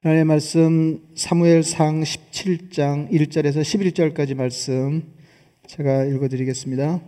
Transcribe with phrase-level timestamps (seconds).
[0.00, 5.02] 하나님의 말씀 사무엘상 17장 1절에서 11절까지 말씀
[5.66, 7.00] 제가 읽어드리겠습니다.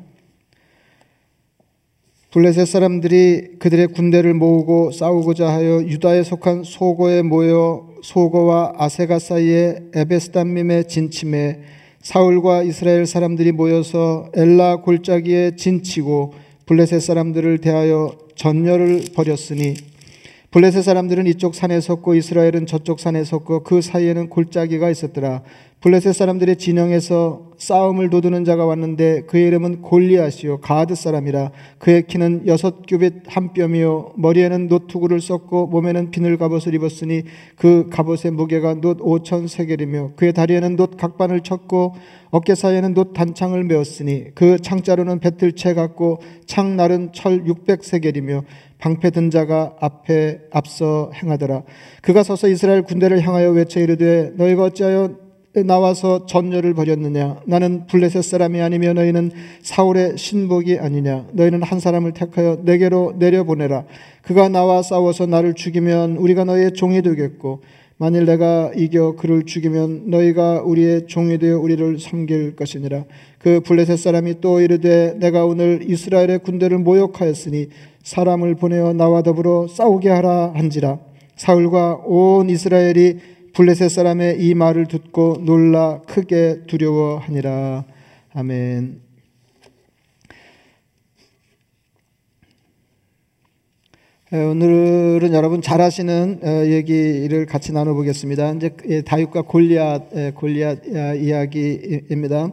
[2.33, 10.89] 블레셋 사람들이 그들의 군대를 모으고 싸우고자 하여 유다에 속한 소고에 모여 소고와 아세가 사이에 에베스담밈에
[10.89, 11.61] 진침해
[12.03, 16.35] 사울과 이스라엘 사람들이 모여서 엘라 골짜기에 진치고
[16.67, 19.90] 블레셋 사람들을 대하여 전열을 벌였으니
[20.51, 25.43] 블레셋 사람들은 이쪽 산에 섰고 이스라엘은 저쪽 산에 섰고 그 사이에는 골짜기가 있었더라.
[25.81, 32.83] 블레셋 사람들의 진영에서 싸움을 도두는 자가 왔는데 그의 이름은 골리앗이요 가드 사람이라 그의 키는 여섯
[32.87, 37.23] 규빗 한 뼘이요 머리에는 노투구를 썼고 몸에는 비늘 갑옷을 입었으니
[37.57, 41.95] 그 갑옷의 무게가 놋 오천 세겔이며 그의 다리에는 놋 각반을 쳤고
[42.31, 48.43] 어깨 사이에는 놋 단창을 메었으니 그 창자루는 배틀채 같고 창날은 철 육백 세겔이며
[48.81, 51.63] 방패 든 자가 앞에 앞서 행하더라.
[52.03, 55.31] 그가 서서 이스라엘 군대를 향하여 외쳐 이르되 너희가 어찌하여
[55.67, 57.41] 나와서 전열을 벌였느냐?
[57.45, 59.33] 나는 블레셋 사람이 아니며 너희는
[59.63, 61.27] 사울의 신복이 아니냐?
[61.33, 63.85] 너희는 한 사람을 택하여 내게로 내려보내라.
[64.23, 67.63] 그가 나와 싸워서 나를 죽이면 우리가 너희의 종이 되겠고
[67.97, 73.05] 만일 내가 이겨 그를 죽이면 너희가 우리의 종이 되어 우리를 섬길 것이니라.
[73.39, 77.69] 그 블레셋 사람이 또 이르되 내가 오늘 이스라엘의 군대를 모욕하였으니
[78.03, 80.99] 사람을 보내어 나와 더불어 싸우게 하라 한지라
[81.37, 83.19] 사울과 온 이스라엘이
[83.55, 87.85] 블레셋 사람의 이 말을 듣고 놀라 크게 두려워하니라
[88.33, 89.01] 아멘.
[94.33, 98.53] 오늘은 여러분 잘 아시는 얘기를 같이 나눠보겠습니다.
[98.53, 100.87] 이제 예, 다윗과 골리앗, 골리앗
[101.19, 102.53] 이야기입니다.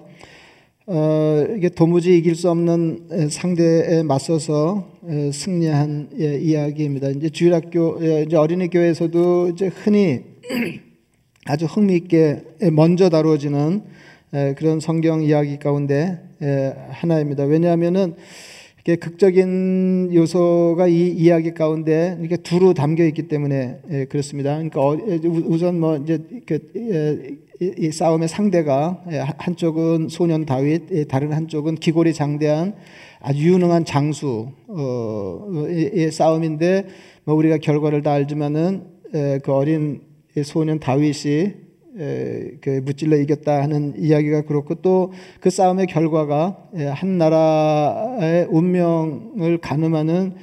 [0.90, 4.90] 어, 이게 도무지 이길 수 없는 상대에 맞서서
[5.34, 7.10] 승리한 예, 이야기입니다.
[7.10, 10.24] 이제 주일학교, 예, 이제 어린이 교회에서도 이제 흔히
[11.46, 13.82] 아주 흥미있게 먼저 다루어지는
[14.56, 16.22] 그런 성경 이야기 가운데
[16.90, 17.44] 하나입니다.
[17.44, 18.16] 왜냐하면은
[18.86, 24.54] 극적인 요소가 이 이야기 가운데 이렇게 두루 담겨 있기 때문에 그렇습니다.
[24.54, 24.98] 그러니까 어,
[25.48, 29.04] 우선 뭐 이제 그 이 싸움의 상대가
[29.38, 32.76] 한쪽은 소년 다윗, 다른 한쪽은 기골이 장대한
[33.20, 35.48] 아주 유능한 장수의 어,
[36.12, 36.86] 싸움인데
[37.24, 38.84] 뭐 우리가 결과를 다 알지만은
[39.44, 40.02] 그 어린
[40.44, 41.54] 소년 다윗이
[42.62, 46.58] 그 무찔러 이겼다 하는 이야기가 그렇고 또 그 싸움의 결과가
[46.94, 50.36] 한 나라의 운명을 가늠하는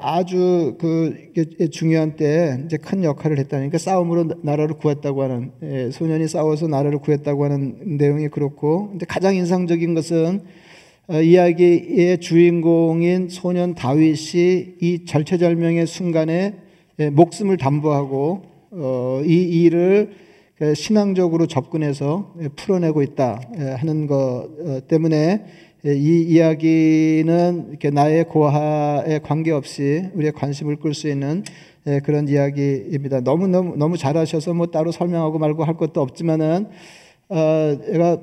[0.00, 1.28] 아주 그
[1.70, 7.98] 중요한 때 이제 큰 역할을 했다니까 싸움으로 나라를 구했다고 하는 소년이 싸워서 나라를 구했다고 하는
[7.98, 10.40] 내용이 그렇고 근데 가장 인상적인 것은
[11.08, 16.54] 어, 이야기의 주인공인 소년 다윗이 이 절체절명의 순간에
[17.12, 20.10] 목숨을 담보하고 어, 이 일을
[20.74, 23.40] 신앙적으로 접근해서 풀어내고 있다
[23.76, 25.44] 하는 것 어, 때문에
[25.94, 31.44] 이 이야기는 이렇게 나의 고하에 관계없이 우리의 관심을 끌 수 있는
[32.02, 33.20] 그런 이야기입니다.
[33.20, 36.66] 너무 너무 너무 잘하셔서 뭐 따로 설명하고 말고 할 것도 없지만은
[37.28, 38.20] 어, 제가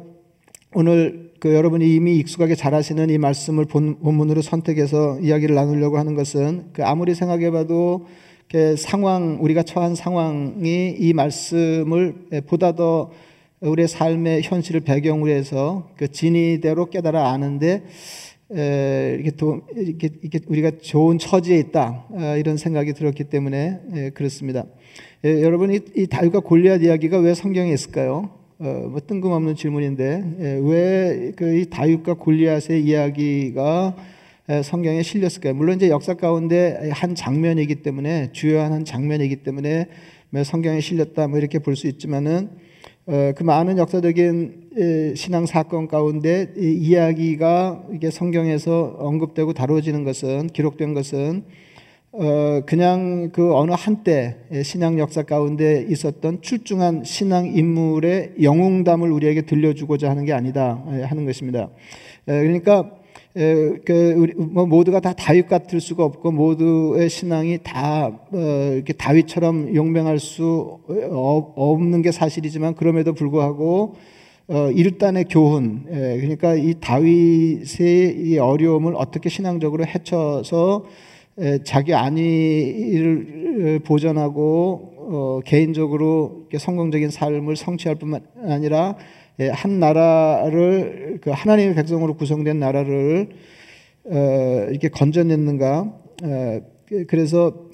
[0.74, 6.70] 오늘 그 여러분이 이미 익숙하게 잘하시는 이 말씀을 본, 본문으로 선택해서 이야기를 나누려고 하는 것은
[6.74, 8.08] 그 아무리 생각해봐도
[8.78, 12.16] 상황 우리가 처한 상황이 이 말씀을
[12.48, 13.12] 보다 더
[13.70, 17.84] 우리의 삶의 현실을 배경으로 해서 그 진리대로 깨달아 아는데
[18.56, 24.10] 에, 이렇게, 도, 이렇게, 이렇게, 우리가 좋은 처지에 있다 어, 이런 생각이 들었기 때문에 에,
[24.12, 24.66] 그렇습니다.
[25.24, 28.30] 에, 여러분 이, 이 다윗과 골리앗 이야기가 왜 성경에 있을까요?
[28.60, 33.96] 어, 뭐 뜬금없는 질문인데 왜 그 이 다윗과 골리앗의 이야기가
[34.64, 35.54] 성경에 실렸을까요?
[35.54, 39.88] 물론 이제 역사 가운데 한 장면이기 때문에 주요한 한 장면이기 때문에
[40.30, 42.63] 뭐 성경에 실렸다 뭐 이렇게 볼 수 있지만은 어,
[43.06, 51.44] 그 많은 역사적인 신앙 사건 가운데 이야기가 이게 성경에서 언급되고 다루어지는 것은 기록된 것은
[52.14, 60.10] 어, 그냥 그 어느 한때 신앙 역사 가운데 있었던 출중한 신앙 인물의 영웅담을 우리에게 들려주고자
[60.10, 61.70] 하는 게 아니다 하는 것입니다.
[62.26, 63.03] 그러니까
[63.34, 70.80] 그뭐 모두가 다 다윗 같을 수가 없고 모두의 신앙이 다 어, 이렇게 다윗처럼 용맹할 수
[71.56, 73.96] 없는 게 사실이지만 그럼에도 불구하고
[74.48, 80.86] 어, 일단의 교훈 그러니까 이 다윗의 이 어려움을 어떻게 신앙적으로 헤쳐서
[81.64, 91.76] 자기 안위를 보전하고 어, 개인적으로 성공적인 삶을 성취할 뿐만 아니라 예, 한 나라를 그 하나님의
[91.76, 93.30] 백성으로 구성된 나라를
[94.06, 95.80] 어, 이렇게 건져냈는가?
[96.24, 97.70] 어, 그, 그래서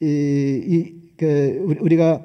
[0.00, 2.22] 이, 이, 그 우리가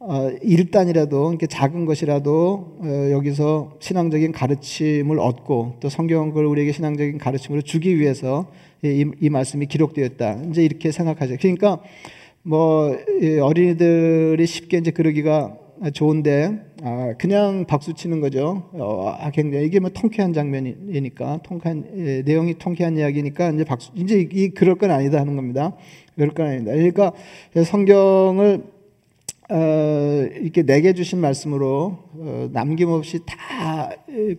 [0.00, 7.62] 어, 일단이라도 이렇게 작은 것이라도 어, 여기서 신앙적인 가르침을 얻고 또 성경을 우리에게 신앙적인 가르침으로
[7.62, 8.46] 주기 위해서
[8.82, 10.42] 이, 이 말씀이 기록되었다.
[10.50, 11.36] 이제 이렇게 생각하죠.
[11.40, 11.80] 그러니까
[12.42, 12.94] 뭐
[13.42, 15.56] 어린이들이 쉽게 이제 그러기가
[15.90, 18.68] 좋은데 아, 그냥 박수 치는 거죠.
[18.72, 24.26] 어, 아, 굉장히 이게 뭐 통쾌한 장면이니까 통쾌한 예, 내용이 통쾌한 이야기니까 이제 박수 이제
[24.32, 25.76] 이 그럴 건 아니다 하는 겁니다.
[26.14, 26.72] 그럴 건 아니다.
[26.72, 27.12] 그러니까
[27.64, 28.64] 성경을
[29.50, 33.90] 어, 이렇게 내게 주신 말씀으로 어, 남김없이 다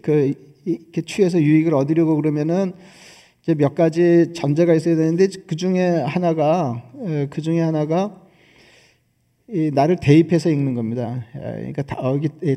[0.01, 0.33] 그
[0.65, 2.73] 이렇게 취해서 유익을 얻으려고 그러면은
[3.43, 8.24] 이제 몇 가지 전제가 있어야 되는데 그 중에 하나가 어, 그 중에 하나가 이
[9.47, 11.23] 나를 대입해서 읽는 겁니다.
[11.33, 11.83] 그러니까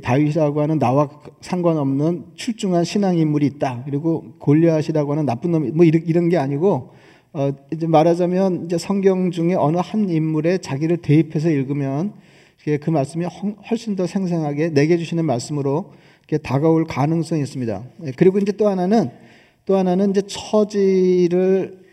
[0.02, 3.82] 다윗이라고 하는 나와 상관없는 출중한 신앙 인물이 있다.
[3.85, 6.94] 그리고 골리앗이라고 하는 나쁜 놈이 뭐 이런, 이런 게 아니고
[7.35, 12.14] 어 이제 말하자면 이제 성경 중에 어느 한 인물에 자기를 대입해서 읽으면
[12.81, 13.26] 그 말씀이
[13.70, 15.93] 훨씬 더 생생하게 내게 주시는 말씀으로
[16.43, 17.85] 다가올 가능성이 있습니다.
[18.06, 19.11] 예, 그리고 이제 또 하나는
[19.67, 21.88] 또 하나는 이제 처지를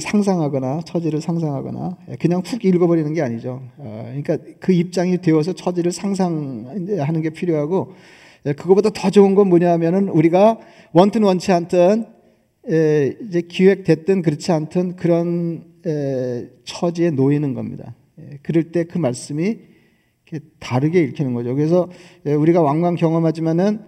[0.00, 3.62] 상상하거나 처지를 상상하거나 예, 그냥 훅 읽어버리는 게 아니죠.
[3.76, 7.92] 어, 그러니까 그 입장이 되어서 처지를 상상하는 게 필요하고
[8.46, 10.58] 예, 그거보다 더 좋은 건 뭐냐면은 우리가
[10.92, 12.06] 원튼 원치 않든
[12.66, 15.64] 이제 기획됐든 그렇지 않든 그런
[16.64, 17.94] 처지에 놓이는 겁니다.
[18.42, 19.58] 그럴 때 그 말씀이
[20.58, 21.54] 다르게 읽히는 거죠.
[21.54, 21.88] 그래서
[22.26, 23.80] 예, 우리가 왕왕 경험하지만은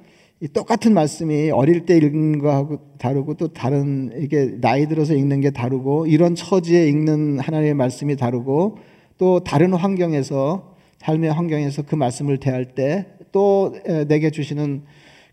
[0.48, 6.06] 똑같은 말씀이 어릴 때 읽는 거하고 다르고 또 다른 이게 나이 들어서 읽는 게 다르고
[6.06, 8.78] 이런 처지에 읽는 하나님의 말씀이 다르고
[9.18, 13.74] 또 다른 환경에서 삶의 환경에서 그 말씀을 대할 때 또
[14.08, 14.82] 내게 주시는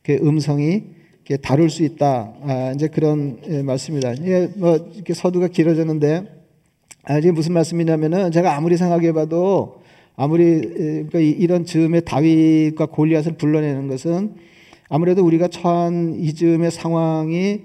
[0.04, 0.83] 그 음성이
[1.42, 2.33] 다룰 수 있다.
[2.42, 4.13] 아, 이제 그런 예, 말씀입니다.
[4.13, 6.24] 이게 뭐 이렇게 서두가 길어졌는데
[7.03, 9.81] 아, 이게 무슨 말씀이냐면은 제가 아무리 생각해봐도
[10.15, 14.36] 아무리 그러니까 이런 즈음에 다윗과 골리앗을 불러내는 것은
[14.89, 17.62] 아무래도 우리가 처한 이 즈음의 상황이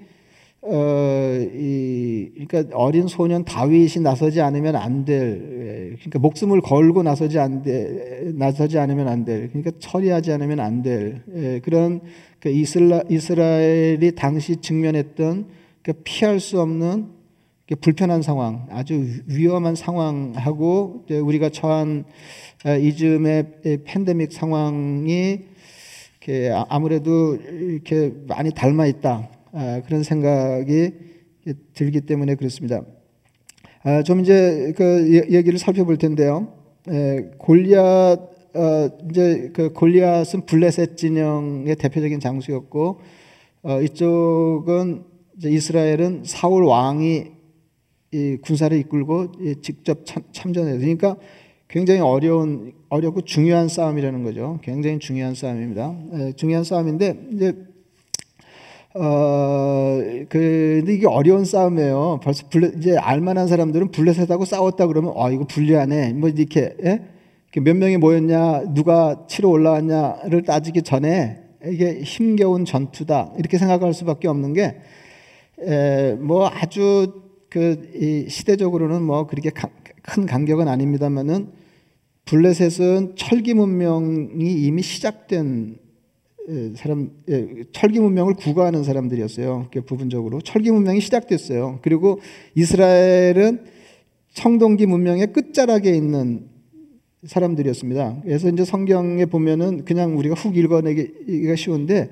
[0.65, 7.63] 어, 이, 그러니까 어린 소년 다윗이 나서지 않으면 안 될, 그러니까 목숨을 걸고 나서지 안
[7.63, 11.99] 돼, 나서지 않으면 안 될, 그러니까 처리하지 않으면 안 될, 예, 그런
[12.39, 15.47] 그 이스라, 이스라엘이 당시 직면했던
[15.81, 17.07] 그 피할 수 없는
[17.81, 22.05] 불편한 상황, 아주 위험한 상황하고 우리가 처한
[22.63, 25.39] 아, 이즈음의 팬데믹 상황이
[26.51, 30.91] 아, 아무래도 이렇게 많이 닮아 있다 아, 그런 생각이
[31.73, 32.83] 들기 때문에 그렇습니다.
[34.05, 36.53] 좀 이제 그 얘기를 살펴볼 텐데요.
[37.37, 43.01] 골리앗 어, 이제 그 골리앗은 블레셋 진영의 대표적인 장수였고
[43.63, 45.03] 어, 이쪽은
[45.43, 47.31] 이스라엘은 사울 왕이
[48.41, 49.31] 군사를 이끌고
[49.63, 51.17] 직접 참, 전해서 그러니까
[51.73, 54.59] 굉장히 어려운 어렵고 중요한 싸움이라는 거죠.
[54.61, 55.95] 굉장히 중요한 싸움입니다.
[56.13, 57.55] 에, 중요한 싸움인데 이제
[58.93, 59.99] 어,
[60.29, 62.19] 그, 이게 어려운 싸움이에요.
[62.21, 66.13] 벌써 블레, 이제 알만한 사람들은 블레셋하고 싸웠다 그러면, 아, 이거 불리하네.
[66.13, 67.01] 뭐, 이렇게, 예?
[67.59, 73.33] 몇 명이 모였냐, 누가 치러 올라왔냐를 따지기 전에 이게 힘겨운 전투다.
[73.39, 74.75] 이렇게 생각할 수밖에 없는 게,
[75.59, 79.69] 에, 뭐 아주 그, 시대적으로는 뭐 그렇게 가,
[80.03, 81.62] 큰 간격은 아닙니다만은
[82.25, 85.77] 블레셋은 철기 문명이 이미 시작된
[86.75, 87.11] 사람
[87.71, 89.69] 철기 문명을 구가하는 사람들이었어요.
[89.85, 91.79] 부분적으로 철기 문명이 시작됐어요.
[91.81, 92.19] 그리고
[92.55, 93.65] 이스라엘은
[94.33, 96.47] 청동기 문명의 끝자락에 있는
[97.25, 98.21] 사람들이었습니다.
[98.23, 102.09] 그래서 이제 성경에 보면은 그냥 우리가 훅 읽어내기가 쉬운데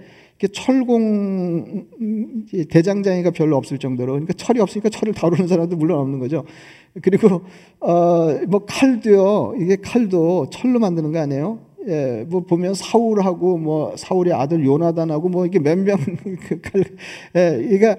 [0.48, 1.88] 철공
[2.70, 6.46] 대장장이가 별로 없을 정도로 그러니까 철이 없으니까 철을 다루는 사람도 물론 없는 거죠.
[7.02, 7.42] 그리고
[7.80, 9.56] 어뭐 칼도요.
[9.60, 11.60] 이게 칼도 철로 만드는 거 아니에요?
[11.88, 15.98] 예, 뭐 보면 사울하고 뭐 사울의 아들 요나단하고 뭐 이게 몇명
[16.48, 16.84] 그 칼,
[17.36, 17.98] 예, 그러니까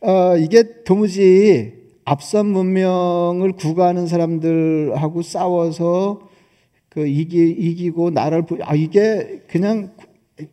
[0.00, 1.72] 어 이게 도무지
[2.04, 6.28] 앞선 문명을 구가하는 사람들하고 싸워서
[6.90, 9.92] 그 이기 이기고 나라를 아 이게 그냥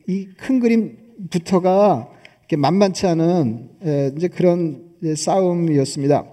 [0.08, 0.98] 이 큰 그림
[1.30, 2.10] 부터가
[2.58, 6.26] 만만치 않은 예, 이제 그런 싸움이었습니다.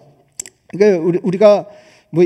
[0.68, 1.66] 그러니까 우리, 가
[2.10, 2.24] 뭐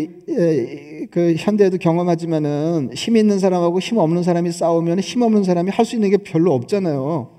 [1.11, 5.97] 그 현대에도 경험하지만은 힘 있는 사람하고 힘 없는 사람이 싸우면 힘 없는 사람이 할 수
[5.97, 7.31] 있는 게 별로 없잖아요.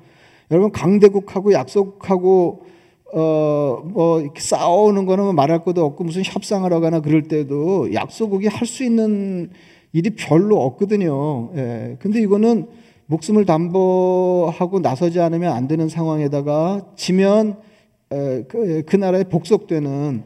[0.49, 2.65] 여러분 강대국하고 약속하고
[3.13, 8.65] 어 뭐 싸우는 거는 뭐 말할 것도 없고 무슨 협상을 하거나 그럴 때도 약소국이 할
[8.67, 9.49] 수 있는
[9.93, 11.51] 일이 별로 없거든요.
[11.55, 11.97] 예.
[11.99, 12.67] 근데 이거는
[13.11, 17.57] 목숨을 담보하고 나서지 않으면 안 되는 상황에다가 지면
[18.09, 20.23] 그, 그 나라에 복속되는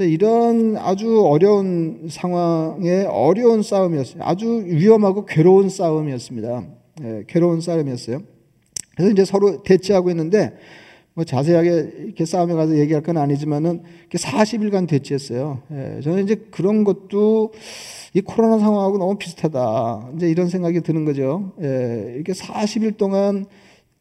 [0.00, 4.22] 이런 아주 어려운 상황에 어려운 싸움이었어요.
[4.24, 6.64] 아주 위험하고 괴로운 싸움이었습니다.
[7.04, 8.22] 예, 괴로운 싸움이었어요.
[8.96, 10.56] 그래서 이제 서로 대치하고 있는데
[11.12, 15.60] 뭐 자세하게 이렇게 싸움에 가서 얘기할 건 아니지만은 40일간 대치했어요.
[15.72, 17.52] 예, 저는 이제 그런 것도
[18.14, 20.10] 이 코로나 상황하고 너무 비슷하다.
[20.16, 21.52] 이제 이런 생각이 드는 거죠.
[21.62, 23.46] 예, 이렇게 40일 동안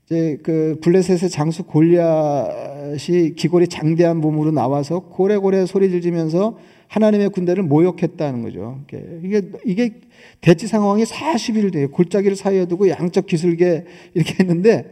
[0.05, 8.41] 이제 그 블레셋의 장수 골리앗이 기골이 장대한 몸으로 나와서 고래고래 소리 질지면서 하나님의 군대를 모욕했다는
[8.41, 8.81] 거죠.
[9.23, 10.01] 이게 이게
[10.41, 11.89] 대치 상황이 40일 돼요.
[11.89, 14.91] 골짜기를 사이에 두고 양적 기술계 이렇게 했는데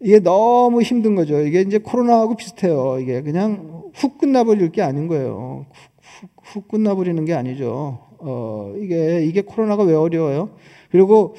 [0.00, 1.42] 이게 너무 힘든 거죠.
[1.42, 2.98] 이게 이제 코로나하고 비슷해요.
[2.98, 5.66] 이게 그냥 훅 끝나버릴 게 아닌 거예요.
[6.00, 8.07] 훅, 훅 끝나버리는 게 아니죠.
[8.18, 10.50] 어, 이게, 이게 코로나가 왜 어려워요?
[10.90, 11.34] 그리고,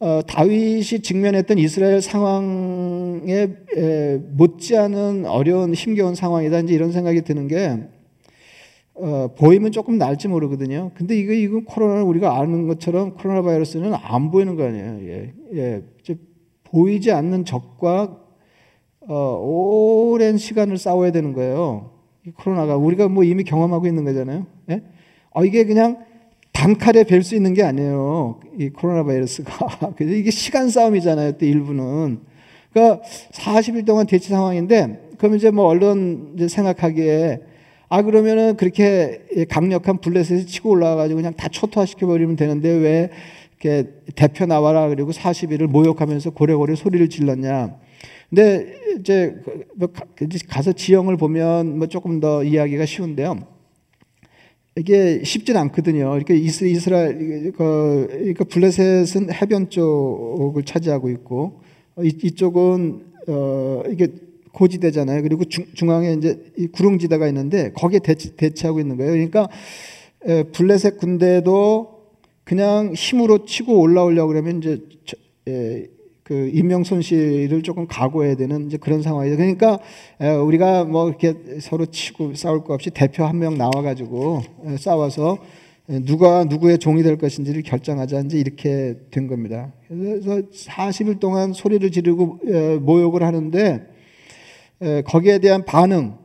[0.00, 6.60] 어, 다윗이 직면했던 이스라엘 상황에 에, 못지않은 어려운 힘겨운 상황이다.
[6.60, 7.78] 이제 이런 생각이 드는 게,
[8.94, 10.92] 어, 보이면 조금 날지 모르거든요.
[10.94, 14.98] 근데 이거, 이거 코로나를 우리가 아는 것처럼 코로나 바이러스는 안 보이는 거 아니에요.
[15.02, 15.82] 예, 예.
[16.70, 18.18] 보이지 않는 적과
[19.08, 21.92] 어, 오랜 시간을 싸워야 되는 거예요.
[22.36, 24.46] 코로나가 우리가 뭐 이미 경험하고 있는 거잖아요.
[24.70, 24.82] 예?
[25.38, 26.04] 어, 이게 그냥
[26.50, 28.40] 단칼에 뵐 수 있는 게 아니에요.
[28.58, 29.94] 이 코로나 바이러스가.
[29.94, 31.32] 그래서 이게 시간 싸움이잖아요.
[31.38, 32.18] 또 일부는.
[32.72, 37.40] 그러니까 40일 동안 대치 상황인데, 그럼 이제 뭐 언론 이제 생각하기에,
[37.88, 43.10] 아, 그러면은 그렇게 강력한 블레셋이 치고 올라와가지고 그냥 다 초토화시켜버리면 되는데 왜
[43.60, 47.76] 이렇게 대표 나와라 그리고 40일을 모욕하면서 고래고래 소리를 질렀냐.
[48.28, 49.36] 근데 이제
[49.78, 49.92] 그뭐
[50.48, 53.57] 가서 지형을 보면 뭐 조금 더 이야기가 쉬운데요.
[54.78, 56.16] 이게 쉽진 않거든요.
[56.16, 61.60] 이렇게 이스라엘 그, 그 블레셋은 해변 쪽을 차지하고 있고
[61.96, 64.08] 어, 이쪽은 어 이게
[64.52, 65.22] 고지대잖아요.
[65.22, 66.38] 그리고 중, 중앙에 이제
[66.72, 69.12] 구릉지대가 있는데 거기에 대치, 대치하고 있는 거예요.
[69.12, 69.48] 그러니까
[70.24, 71.98] 에, 블레셋 군대도
[72.44, 74.80] 그냥 힘으로 치고 올라오려고 그러면 이제
[75.48, 75.86] 에,
[76.28, 79.38] 그 인명 손실을 조금 각오해야 되는 이제 그런 상황이죠.
[79.38, 79.78] 그러니까
[80.44, 84.42] 우리가 뭐 이렇게 서로 치고 싸울 것 없이 대표 한 명 나와 가지고
[84.78, 85.38] 싸워서
[86.04, 89.72] 누가 누구의 종이 될 것인지를 결정하자 이제 이렇게 된 겁니다.
[89.88, 92.40] 그래서 40일 동안 소리를 지르고
[92.82, 93.86] 모욕을 하는데
[95.06, 96.18] 거기에 대한 반응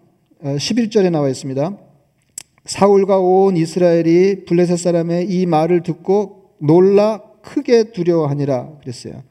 [0.44, 1.78] 11절에 나와 있습니다.
[2.66, 9.24] 사울과 온 이스라엘이 블레셋 사람의 이 말을 듣고 놀라 크게 두려워하니라 그랬어요.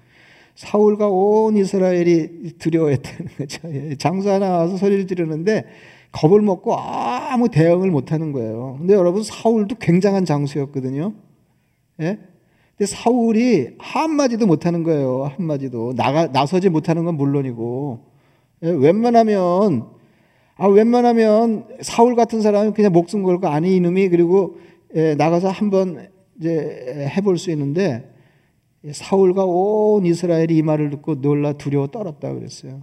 [0.54, 3.60] 사울과 온 이스라엘이 두려워했다는 거죠.
[3.72, 5.64] 예, 장사 하나 와서 소리를 지르는데
[6.12, 8.76] 겁을 먹고 아무 대응을 못 하는 거예요.
[8.78, 11.14] 근데 여러분 사울도 굉장한 장수였거든요.
[12.00, 12.18] 예?
[12.76, 15.30] 근데 사울이 한마디도 못 하는 거예요.
[15.36, 18.00] 한마디도 나가 나서지 못하는 건 물론이고
[18.64, 18.70] 예?
[18.70, 19.86] 웬만하면
[20.56, 24.58] 아 웬만하면 사울 같은 사람은 그냥 목숨 걸고 아니 이놈이 그리고
[24.94, 28.11] 예, 나가서 한번 이제 해볼 수 있는데
[28.90, 32.82] 사울과 온 이스라엘이 이 말을 듣고 놀라 두려워 떨었다 그랬어요.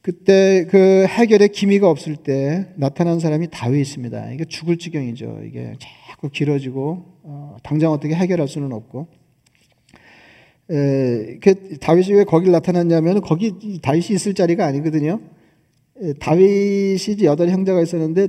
[0.00, 4.32] 그때 그 해결의 기미가 없을 때 나타난 사람이 다윗입니다.
[4.32, 5.40] 이게 죽을 지경이죠.
[5.46, 5.74] 이게
[6.08, 9.08] 자꾸 길어지고 어, 당장 어떻게 해결할 수는 없고.
[10.70, 15.20] 에, 그 다윗이 왜 거길 나타났냐면 거기 다윗이 있을 자리가 아니거든요.
[16.02, 18.28] 에, 다윗이 여덟 형제가 있었는데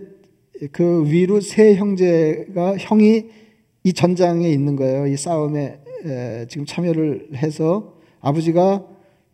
[0.71, 3.25] 그 위로 세 형제가 형이
[3.83, 5.07] 이 전장에 있는 거예요.
[5.07, 5.79] 이 싸움에
[6.47, 8.85] 지금 참여를 해서 아버지가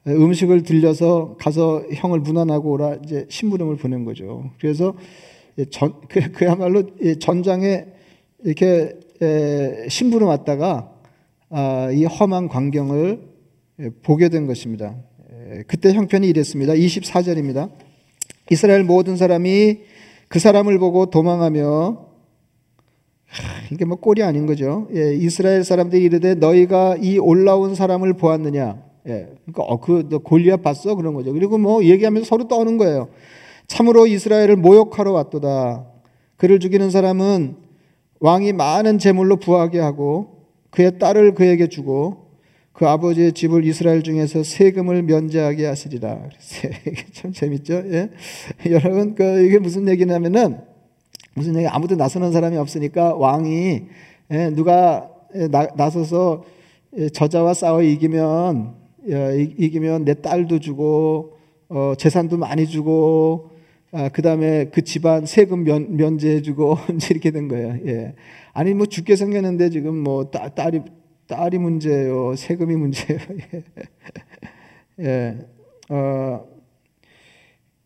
[0.07, 4.49] 음식을 들려서 가서 형을 문안하고 오라 이제 심부름을 보낸 거죠.
[4.59, 4.95] 그래서
[5.69, 6.83] 전, 그, 야말로
[7.19, 7.85] 전장에
[8.43, 8.97] 이렇게
[9.89, 10.91] 심부름 왔다가
[11.49, 13.21] 아, 이 험한 광경을
[14.01, 14.95] 보게 된 것입니다.
[15.67, 16.73] 그때 형편이 이랬습니다.
[16.73, 17.69] 24절입니다.
[18.49, 19.90] 이스라엘 모든 사람이
[20.31, 22.05] 그 사람을 보고 도망하며
[23.69, 24.87] 이게 뭐 꼴이 아닌 거죠.
[24.95, 28.81] 예, 이스라엘 사람들이 이르되 너희가 이 올라온 사람을 보았느냐.
[29.07, 31.33] 예, 그러니까 어, 그너 골리앗 봤어 그런 거죠.
[31.33, 33.09] 그리고 뭐 얘기하면서 서로 떠는 거예요.
[33.67, 35.85] 참으로 이스라엘을 모욕하러 왔도다.
[36.37, 37.57] 그를 죽이는 사람은
[38.21, 42.30] 왕이 많은 재물로 부하게 하고 그의 딸을 그에게 주고
[42.73, 46.29] 그 아버지의 집을 이스라엘 중에서 세금을 면제하게 하시리라.
[47.13, 47.73] 참 재밌죠?
[47.73, 48.09] 예?
[48.69, 50.59] 여러분, 그 이게 무슨 얘기냐면은
[51.33, 53.81] 무슨 얘기 아무도 나서는 사람이 없으니까 왕이
[54.31, 55.09] 예, 누가
[55.49, 56.43] 나, 나서서
[57.13, 58.73] 저자와 싸워 이기면
[59.57, 61.37] 이기면 내 딸도 주고
[61.69, 63.51] 어, 재산도 많이 주고
[63.93, 66.77] 아, 그 다음에 그 집안 세금 면, 면제해주고
[67.11, 67.77] 이렇게 된 거예요.
[67.85, 68.13] 예.
[68.53, 70.81] 아니 뭐 죽게 생겼는데 지금 뭐 딸, 딸이
[71.31, 72.35] 딸이 문제예요.
[72.35, 73.19] 세금이 문제예요.
[74.99, 75.37] 예,
[75.89, 76.45] 어,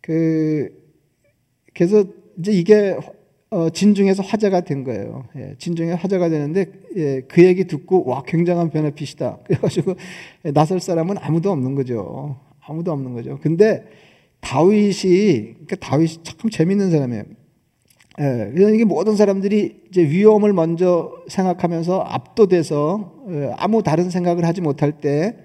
[0.01, 0.69] 그
[1.75, 2.05] 그래서
[2.39, 2.97] 이제 이게
[3.51, 5.27] 어, 진중에서 화제가 된 거예요.
[5.35, 9.41] 예, 진중에 화제가 되는데 예, 그 얘기 듣고 와 굉장한 베네핏이다.
[9.45, 9.93] 그래가지고
[10.55, 12.39] 나설 사람은 아무도 없는 거죠.
[12.61, 13.37] 아무도 없는 거죠.
[13.43, 13.85] 근데
[14.41, 17.23] 다윗이 그러니까 다윗이 참 재밌는 사람이에요.
[18.21, 24.93] 예, 이게 모든 사람들이 이제 위험을 먼저 생각하면서 압도돼서 예, 아무 다른 생각을 하지 못할
[25.01, 25.37] 때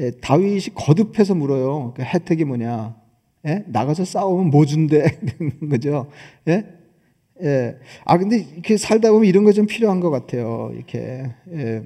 [0.00, 1.94] 예, 다윗이 거듭해서 물어요.
[1.96, 2.96] 그 혜택이 뭐냐?
[3.46, 3.64] 예?
[3.68, 5.18] 나가서 싸우면 뭐 준대?
[5.70, 6.08] 거죠.
[6.48, 6.64] 예?
[7.42, 7.76] 예.
[8.04, 10.70] 아, 근데 이렇게 살다 보면 이런 거 좀 필요한 것 같아요.
[10.74, 11.32] 이렇게.
[11.52, 11.82] 예.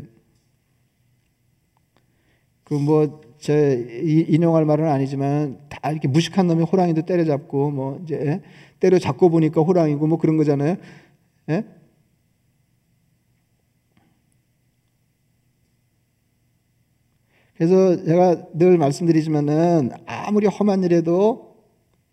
[2.64, 3.86] 그 뭐, 제
[4.28, 8.40] 인용할 말은 아니지만 다 이렇게 무식한 놈이 호랑이도 때려잡고 뭐 이제 예?
[8.80, 10.76] 때려 잡고 보니까 호랑이고 뭐 그런 거잖아요.
[11.50, 11.64] 예?
[17.56, 21.56] 그래서 제가 늘 말씀드리지만은 아무리 험한 일에도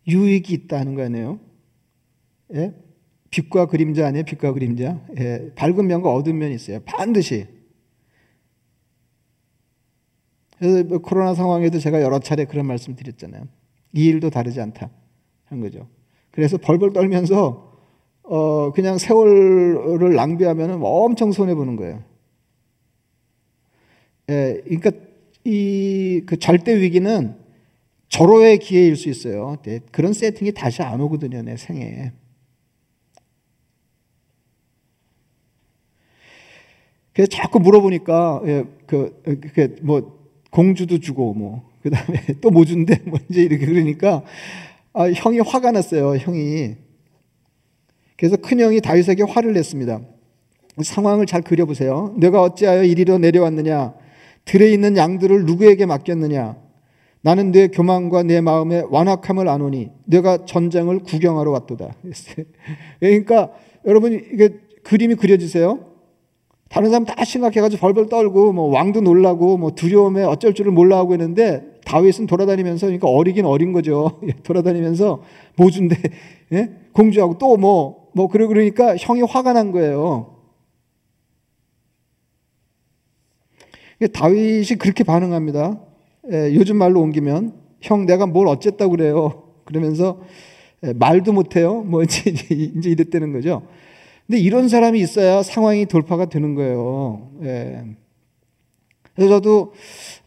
[0.07, 1.39] 유익이 있다는 거 아니에요.
[2.55, 2.73] 예?
[3.29, 4.25] 빛과 그림자 아니에요?
[4.25, 5.05] 빛과 그림자.
[5.19, 5.51] 예.
[5.55, 6.79] 밝은 면과 어두운 면이 있어요.
[6.85, 7.47] 반드시.
[10.57, 13.47] 그래서 뭐 코로나 상황에도 제가 여러 차례 그런 말씀 드렸잖아요.
[13.93, 14.89] 이 일도 다르지 않다.
[15.45, 15.87] 한 거죠.
[16.35, 17.73] 그래서 벌벌 떨면서
[18.23, 22.03] 어 그냥 세월을 낭비하면 엄청 손해 보는 거예요.
[24.29, 24.91] 예, 그러니까
[25.45, 27.35] 이 그 절대 위기는
[28.09, 29.57] 절호의 기회일 수 있어요.
[29.63, 32.11] 네, 그런 세팅이 다시 안 오거든요, 내 생에.
[37.13, 39.21] 그래서 자꾸 물어보니까 예, 그,
[39.53, 40.19] 그, 뭐
[40.51, 44.23] 공주도 주고 뭐 그다음에 또 뭐 준대 뭐 이제 이렇게 그러니까
[44.95, 46.15] 아, 형이 화가 났어요.
[46.15, 46.77] 형이
[48.17, 50.01] 그래서 큰 형이 다윗에게 화를 냈습니다.
[50.81, 52.15] 상황을 잘 그려보세요.
[52.17, 53.93] 내가 어찌하여 이리로 내려왔느냐?
[54.45, 56.57] 들에 있는 양들을 누구에게 맡겼느냐?
[57.21, 61.95] 나는 내 교만과 내 마음의 완악함을 아노니 내가 전쟁을 구경하러 왔도다.
[63.01, 63.51] 그러니까
[63.85, 65.91] 여러분 이게 그림이 그려지세요?
[66.69, 71.13] 다른 사람 다 심각해가지고 벌벌 떨고 뭐 왕도 놀라고 뭐 두려움에 어쩔 줄을 몰라 하고
[71.15, 74.19] 있는데 다윗은 돌아다니면서 그러니까 어리긴 어린 거죠.
[74.27, 75.23] 예, 돌아다니면서
[75.55, 75.95] 모준데
[76.53, 76.69] 예?
[76.91, 80.35] 공주하고 또 뭐뭐 뭐 그러 그러니까 형이 화가 난 거예요.
[84.11, 85.79] 다윗이 그렇게 반응합니다.
[86.31, 89.43] 예, 요즘 말로 옮기면 형 내가 뭘 어쨌다고 그래요.
[89.63, 90.21] 그러면서
[90.83, 91.81] 예, 말도 못해요.
[91.81, 93.61] 뭐 이제 이제 이랬다는 거죠.
[94.27, 97.31] 근데 이런 사람이 있어야 상황이 돌파가 되는 거예요.
[97.43, 97.85] 예.
[99.13, 99.73] 그래서 저도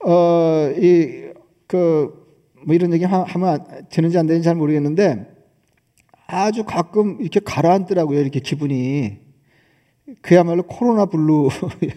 [0.05, 1.29] 어 이
[1.69, 2.29] 그
[2.65, 5.27] 뭐 이런 얘기 하면 되는지 안 되는지 잘 모르겠는데
[6.27, 8.21] 아주 가끔 이렇게 가라앉더라고요.
[8.21, 9.19] 이렇게 기분이
[10.21, 11.49] 그야말로 코로나 블루.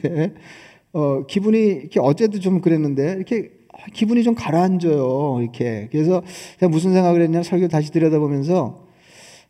[0.05, 0.33] 예.
[0.93, 3.49] 어 기분이 이렇게 어제도 좀 그랬는데 이렇게
[3.93, 5.39] 기분이 좀 가라앉아요.
[5.41, 6.21] 이렇게 그래서
[6.59, 8.87] 제가 무슨 생각을 했냐 설교 다시 들여다보면서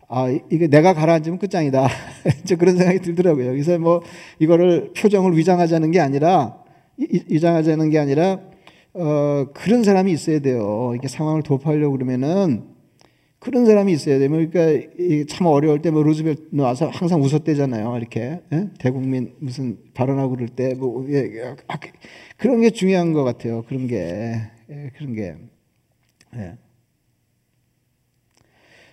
[0.07, 1.87] 아, 이게 내가 가라앉으면 끝장이다.
[2.43, 3.51] 이제 그런 생각이 들더라고요.
[3.51, 4.01] 그래서 뭐
[4.39, 6.57] 이거를 표정을 위장하자는 게 아니라
[6.97, 8.39] 위장하자는 게 아니라
[8.93, 10.93] 어, 그런 사람이 있어야 돼요.
[10.95, 12.71] 이게 상황을 돌파하려고 그러면은
[13.39, 14.29] 그런 사람이 있어야 돼요.
[14.29, 14.59] 그러니까
[15.27, 17.97] 참 어려울 때 뭐 루즈벨트 나와서 항상 웃었대잖아요.
[17.97, 18.69] 이렇게 예?
[18.79, 21.89] 대국민 무슨 발언하고 그럴 때뭐 예, 아, 그,
[22.37, 23.63] 그런 게 중요한 것 같아요.
[23.63, 25.35] 그런 게 예, 그런 게
[26.35, 26.57] 예.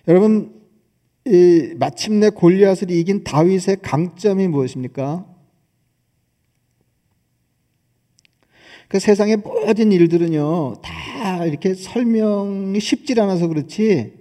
[0.07, 0.59] 여러분
[1.25, 5.27] 이 마침내 골리앗을 이긴 다윗의 강점이 무엇입니까?
[8.89, 14.13] 그 세상의 모든 일들은요, 다 이렇게 설명이 쉽지 않아서 그렇지,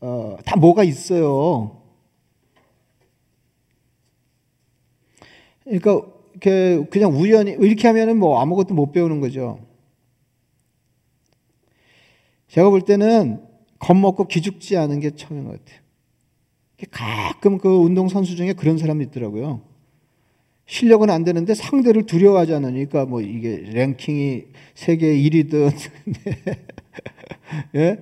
[0.00, 1.80] 어, 다 뭐가 있어요.
[5.62, 6.02] 그러니까,
[6.90, 9.64] 그냥 우연히, 이렇게 하면은 뭐 아무것도 못 배우는 거죠.
[12.48, 13.46] 제가 볼 때는
[13.78, 15.80] 겁먹고 기죽지 않은 게 처음인 것 같아요.
[16.90, 19.75] 가끔 그 운동선수 중에 그런 사람이 있더라고요.
[20.66, 25.70] 실력은 안 되는데 상대를 두려워하지 않으니까 뭐 이게 랭킹이 세계 1위든
[27.76, 27.98] 예?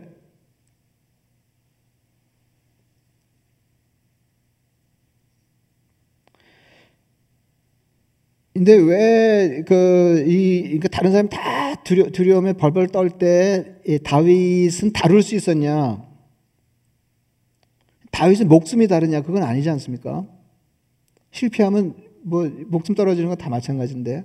[8.55, 13.74] 근데 왜 그 이 그러니까 다른 사람 다 두려 두려움에 벌벌 떨 때
[14.05, 16.03] 다윗은 다룰 수 있었냐?
[18.12, 19.22] 다윗은 목숨이 다르냐?
[19.22, 20.24] 그건 아니지 않습니까?
[21.33, 24.24] 실패하면 뭐 목숨 떨어지는 건다 마찬가지인데.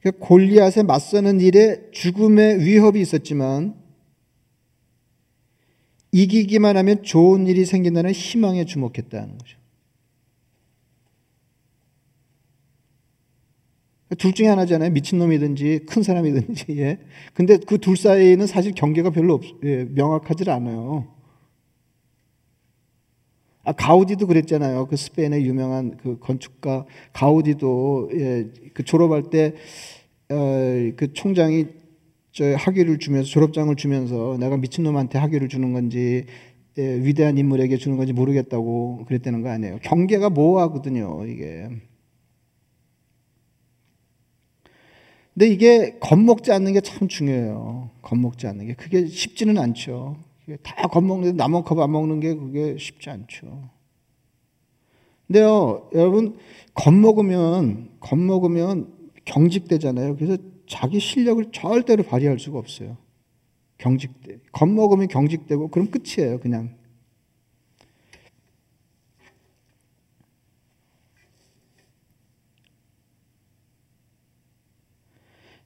[0.00, 3.74] 그러니까 골리앗에 맞서는 일에 죽음의 위협이 있었지만
[6.12, 9.58] 이기기만 하면 좋은 일이 생긴다는 희망에 주목했다는 거죠.
[14.18, 14.90] 둘 중에 하나잖아요.
[14.90, 16.64] 미친놈이든지 큰 사람이든지.
[16.80, 16.98] 예.
[17.34, 21.06] 근데 그 둘 사이에는 사실 경계가 별로 없, 예, 명확하지 않아요.
[23.70, 24.86] 아, 가우디도 그랬잖아요.
[24.88, 29.54] 그 스페인의 유명한 그 건축가 가우디도 예, 그 졸업할 때그
[30.30, 31.66] 어, 총장이
[32.32, 36.26] 저 학위를 주면서 졸업장을 주면서 내가 미친놈한테 학위를 주는 건지
[36.78, 39.78] 예, 위대한 인물에게 주는 건지 모르겠다고 그랬다는 거 아니에요.
[39.82, 41.68] 경계가 모호하거든요, 이게.
[45.34, 47.90] 근데 이게 겁먹지 않는 게 참 중요해요.
[48.02, 48.74] 겁먹지 않는 게.
[48.74, 50.16] 그게 쉽지는 않죠.
[50.58, 53.70] 다 겁먹는데 남은 컵 안 먹는 게 그게 쉽지 않죠.
[55.26, 56.36] 근데요, 여러분,
[56.74, 58.92] 겁먹으면, 겁먹으면
[59.24, 60.16] 경직되잖아요.
[60.16, 60.36] 그래서
[60.66, 62.96] 자기 실력을 절대로 발휘할 수가 없어요.
[63.78, 64.40] 경직돼.
[64.50, 66.76] 겁먹으면 경직되고, 그럼 끝이에요, 그냥.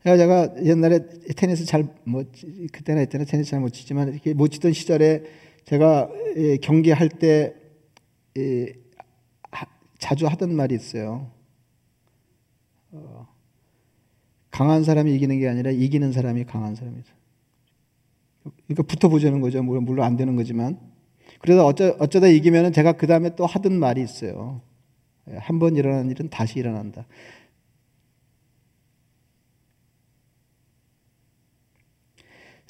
[0.05, 1.01] 제가 옛날에
[1.37, 2.31] 테니스 잘 못,
[2.73, 5.23] 그때나 이때나 테니스 잘 못 치지만 이렇게 못 치던 시절에
[5.65, 6.11] 제가
[6.63, 7.55] 경기할 때
[9.99, 11.31] 자주 하던 말이 있어요.
[12.93, 13.27] 어,
[14.51, 17.09] 강한 사람이 이기는 게 아니라 이기는 사람이 강한 사람이다.
[18.67, 19.63] 그러니까 붙어보자는 거죠.
[19.63, 20.79] 물론 안 되는 거지만.
[21.41, 24.61] 그래서 어쩌, 어쩌다 이기면 제가 그 다음에 또 하던 말이 있어요.
[25.37, 27.07] 한 번 일어난 일은 다시 일어난다.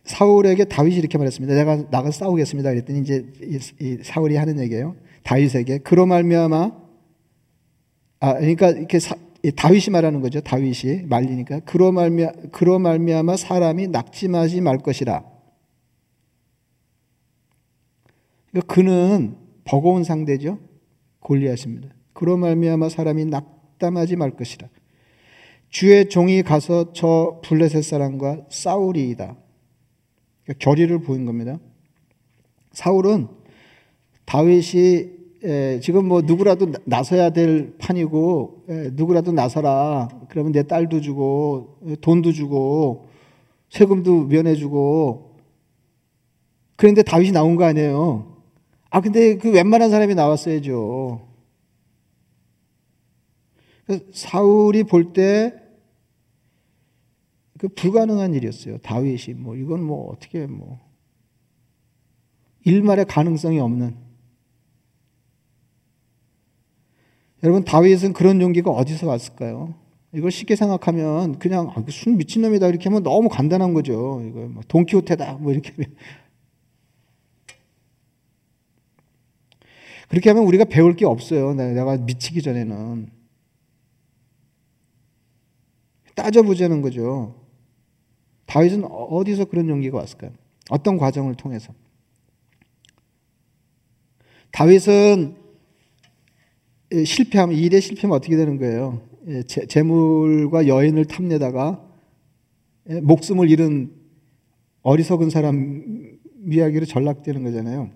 [0.04, 1.54] 사울에게 다윗이 이렇게 말했습니다.
[1.54, 2.70] 내가 나가 싸우겠습니다.
[2.70, 3.26] 그랬더니 이제
[3.80, 4.96] 이 사울이 하는 얘기예요.
[5.22, 6.72] 다윗에게 그로 말미암아
[8.20, 9.16] 아 그러니까 이렇게 사,
[9.56, 10.40] 다윗이 말하는 거죠.
[10.40, 15.24] 다윗이 말리니까 그로 말미 그로 말미암아 사람이 낙심하지 말 것이라.
[18.50, 20.58] 그러니까 그는 버거운 상대죠.
[21.20, 21.88] 골리앗입니다.
[22.12, 24.68] 그로 말미암아 사람이 낙담하지 말 것이라.
[25.70, 29.36] 주의 종이 가서 저 블레셋 사람과 싸우리이다.
[30.44, 31.58] 그러니까 결의를 보인 겁니다.
[32.72, 33.28] 사울은
[34.24, 35.10] 다윗이
[35.82, 40.08] 지금 뭐 누구라도 나서야 될 판이고 누구라도 나서라.
[40.28, 43.06] 그러면 내 딸도 주고 돈도 주고
[43.70, 45.34] 세금도 면해주고
[46.76, 48.36] 그런데 다윗이 나온 거 아니에요.
[48.90, 51.28] 아 근데 그 웬만한 사람이 나왔어야죠.
[54.12, 55.52] 사울이 볼 때
[57.64, 58.76] 그 불가능한 일이었어요.
[58.78, 60.78] 다윗이 뭐 이건 뭐 어떻게 뭐
[62.62, 63.96] 일말의 가능성이 없는
[67.42, 69.72] 여러분 다윗은 그런 용기가 어디서 왔을까요?
[70.12, 74.22] 이걸 쉽게 생각하면 그냥 아, 순 미친놈이다 이렇게 하면 너무 간단한 거죠.
[74.28, 75.72] 이거 뭐 돈키호테다 뭐 이렇게
[80.10, 81.54] 그렇게 하면 우리가 배울 게 없어요.
[81.54, 83.08] 내가 미치기 전에는
[86.14, 87.43] 따져보자는 거죠.
[88.46, 90.32] 다윗은 어디서 그런 용기가 왔을까요?
[90.70, 91.72] 어떤 과정을 통해서?
[94.52, 95.36] 다윗은
[97.04, 99.02] 실패하면 일에 실패하면 어떻게 되는 거예요?
[99.26, 101.82] 예, 재물과 여인을 탐내다가
[102.90, 103.92] 예, 목숨을 잃은
[104.82, 107.90] 어리석은 사람 이야기로 전락되는 거잖아요.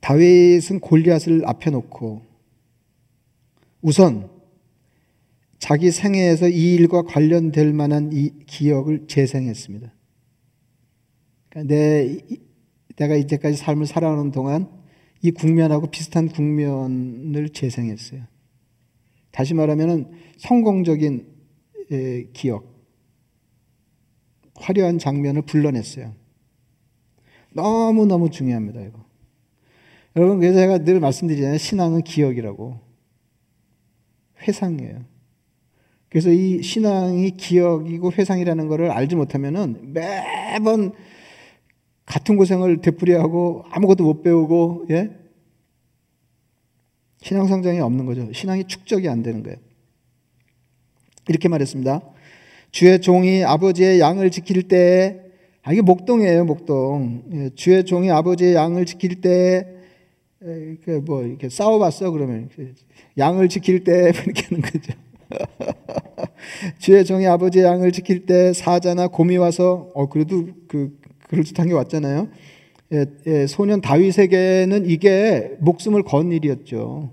[0.00, 2.22] 다윗은 골리앗을 앞에 놓고
[3.80, 4.35] 우선
[5.58, 9.92] 자기 생애에서 이 일과 관련될 만한 이 기억을 재생했습니다.
[11.48, 12.18] 그러니까 내,
[12.96, 14.68] 내가 이제까지 삶을 살아오는 동안
[15.22, 18.22] 이 국면하고 비슷한 국면을 재생했어요.
[19.32, 21.26] 다시 말하면 성공적인
[22.32, 22.74] 기억,
[24.54, 26.14] 화려한 장면을 불러냈어요.
[27.52, 29.04] 너무너무 중요합니다, 이거.
[30.16, 31.58] 여러분, 그래서 제가 늘 말씀드리잖아요.
[31.58, 32.80] 신앙은 기억이라고.
[34.42, 35.04] 회상이에요.
[36.16, 40.94] 그래서 이 신앙이 기억이고 회상이라는 것을 알지 못하면은 매번
[42.06, 45.10] 같은 고생을 되풀이하고 아무것도 못 배우고 예?
[47.20, 48.32] 신앙 성장이 없는 거죠.
[48.32, 49.58] 신앙이 축적이 안 되는 거예요.
[51.28, 52.00] 이렇게 말했습니다.
[52.70, 55.20] 주의 종이 아버지의 양을 지킬 때,
[55.64, 57.24] 아, 이게 목동이에요, 목동.
[57.34, 59.66] 예, 주의 종이 아버지의 양을 지킬 때,
[60.40, 62.48] 그 뭐, 이렇게 싸워봤어, 그러면.
[63.18, 65.05] 양을 지킬 때, 이렇게 하는 거죠.
[66.78, 72.28] 주의 종이 아버지의 양을 지킬 때 사자나 곰이 와서 어 그래도 그 그럴듯한 게 왔잖아요.
[72.92, 77.12] 예, 예, 소년 다윗에게는 이게 목숨을 건 일이었죠.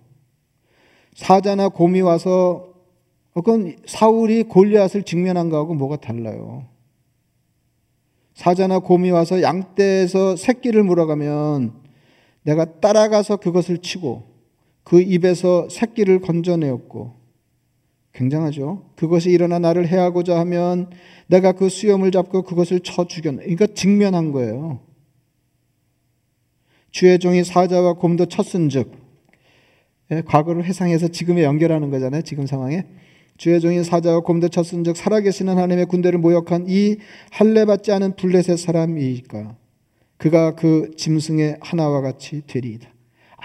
[1.16, 2.74] 사자나 곰이 와서
[3.34, 6.68] 어, 그건 사울이 골리앗을 직면한 거하고 뭐가 달라요.
[8.36, 11.74] 사자나 곰이 와서 양떼에서 새끼를 물어가면
[12.44, 14.24] 내가 따라가서 그것을 치고
[14.84, 17.23] 그 입에서 새끼를 건져내었고
[18.14, 18.84] 굉장하죠.
[18.96, 20.90] 그것이 일어나 나를 해하고자 하면
[21.28, 23.42] 내가 그 수염을 잡고 그것을 쳐 죽였네.
[23.42, 24.80] 그러니까 직면한 거예요.
[26.92, 28.92] 주의 종이 사자와 곰도 쳤은즉
[30.12, 32.22] 예, 과거를 회상해서 지금에 연결하는 거잖아요.
[32.22, 32.86] 지금 상황에
[33.38, 36.98] 주의 종이 사자와 곰도 쳤은즉 살아계시는 하나님의 군대를 모욕한 이
[37.32, 39.56] 할례 받지 않은 블레셋 사람이니까
[40.18, 42.93] 그가 그 짐승의 하나와 같이 되리이다.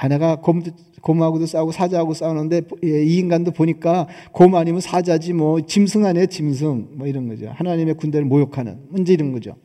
[0.00, 0.62] 아내가 곰,
[1.02, 6.90] 곰하고도 싸우고 사자하고 싸우는데 예, 이 인간도 보니까 곰 아니면 사자지 뭐 짐승 아니에요 짐승
[6.92, 7.50] 뭐 이런 거죠.
[7.50, 9.56] 하나님의 군대를 모욕하는 문제 이런 거죠.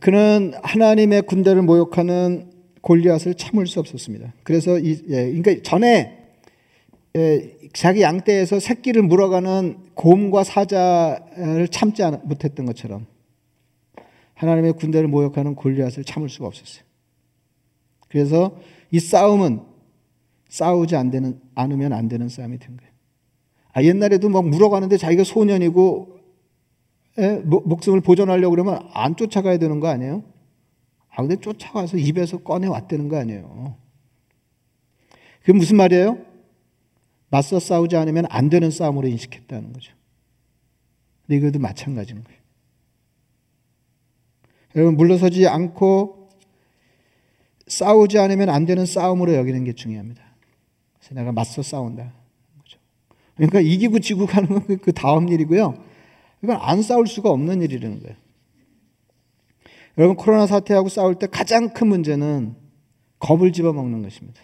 [0.00, 2.50] 그는 하나님의 군대를 모욕하는
[2.80, 4.34] 골리앗을 참을 수 없었습니다.
[4.42, 6.18] 그래서 이 예, 그러니까 전에
[7.16, 13.06] 예, 자기 양떼에서 새끼를 물어가는 곰과 사자를 참지 못했던 것처럼
[14.34, 16.84] 하나님의 군대를 모욕하는 골리앗을 참을 수가 없었어요.
[18.14, 18.56] 그래서
[18.92, 19.60] 이 싸움은
[20.48, 22.92] 싸우지 안 되는, 않으면 안 되는 싸움이 된 거예요.
[23.72, 26.20] 아, 옛날에도 막 물어가는데 자기가 소년이고,
[27.18, 27.22] 에?
[27.24, 30.22] 예, 목숨을 보존하려고 그러면 안 쫓아가야 되는 거 아니에요?
[31.10, 33.76] 아, 근데 쫓아가서 입에서 꺼내왔다는 거 아니에요.
[35.40, 36.16] 그게 무슨 말이에요?
[37.30, 39.92] 맞서 싸우지 않으면 안 되는 싸움으로 인식했다는 거죠.
[41.26, 42.40] 근데 이것도 마찬가지인 거예요.
[44.76, 46.23] 여러분, 물러서지 않고
[47.66, 50.22] 싸우지 않으면 안 되는 싸움으로 여기는 게 중요합니다.
[50.98, 52.12] 그래서 내가 맞서 싸운다.
[53.36, 55.74] 그러니까 이기고 지고 가는 건 그 다음 일이고요.
[56.42, 58.16] 이건 안 싸울 수가 없는 일이라는 거예요.
[59.98, 62.54] 여러분 코로나 사태하고 싸울 때 가장 큰 문제는
[63.18, 64.40] 겁을 집어먹는 것입니다.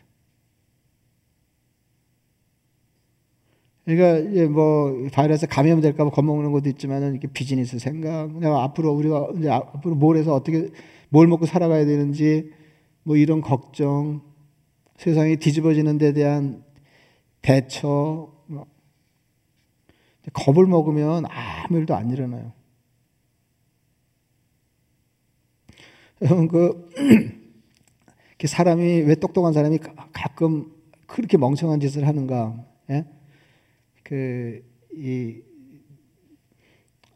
[3.84, 9.96] 그러니까 뭐 바이러스 감염될까 봐 겁먹는 것도 있지만은 이렇게 비즈니스 생각, 앞으로 우리가 이제 앞으로
[9.96, 10.68] 뭘 해서 어떻게
[11.08, 12.52] 뭘 먹고 살아가야 되는지
[13.02, 14.22] 뭐 이런 걱정,
[14.96, 16.62] 세상이 뒤집어지는 데 대한
[17.42, 18.66] 대처, 뭐.
[20.32, 22.52] 겁을 먹으면 아무 일도 안 일어나요.
[26.18, 26.90] 그,
[28.44, 29.78] 사람이, 왜 똑똑한 사람이
[30.12, 30.70] 가끔
[31.06, 33.06] 그렇게 멍청한 짓을 하는가, 예?
[34.02, 35.40] 그, 이,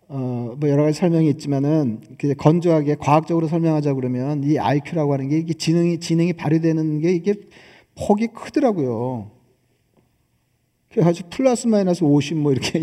[0.08, 2.00] 어, 뭐 여러 가지 설명이 있지만은
[2.38, 7.34] 건조하게 과학적으로 설명하자 그러면 이 IQ라고 하는 게 이게 지능이 지능이 발휘되는 게 이게
[7.94, 9.30] 폭이 크더라고요.
[11.02, 12.80] 아주 플러스 마이너스 50 뭐 이렇게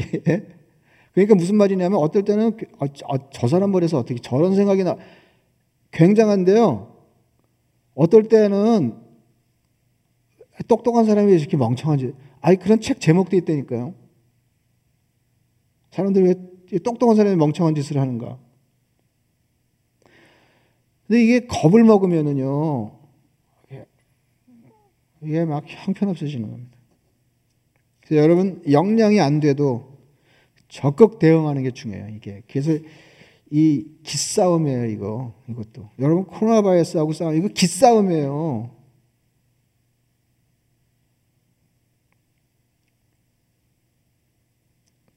[1.13, 4.95] 그러니까 무슨 말이냐면 어떨 때는 아, 저 사람 머리에서 어떻게 저런 생각이 나
[5.91, 6.95] 굉장한데요.
[7.95, 8.95] 어떨 때는
[10.67, 13.93] 똑똑한 사람이 이렇게 멍청한지 아니 그런 책 제목도 있다니까요.
[15.91, 18.37] 사람들이 왜 똑똑한 사람이 멍청한 짓을 하는가?
[21.07, 22.91] 근데 이게 겁을 먹으면은요,
[25.23, 26.77] 이게 막 형편없어지는 겁니다.
[28.01, 29.97] 그래서 여러분, 역량이 안 돼도
[30.67, 32.43] 적극 대응하는 게 중요해요, 이게.
[32.49, 32.71] 그래서
[33.49, 35.33] 이 기싸움이에요, 이거.
[35.49, 35.89] 이것도.
[35.99, 38.80] 여러분, 코로나 바이러스하고 싸움, 이거 기싸움이에요.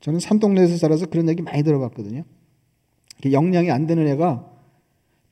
[0.04, 2.24] 저는 산동네에서 살아서 그런 얘기 많이 들어봤거든요.
[3.24, 4.52] 역량이 안 되는 애가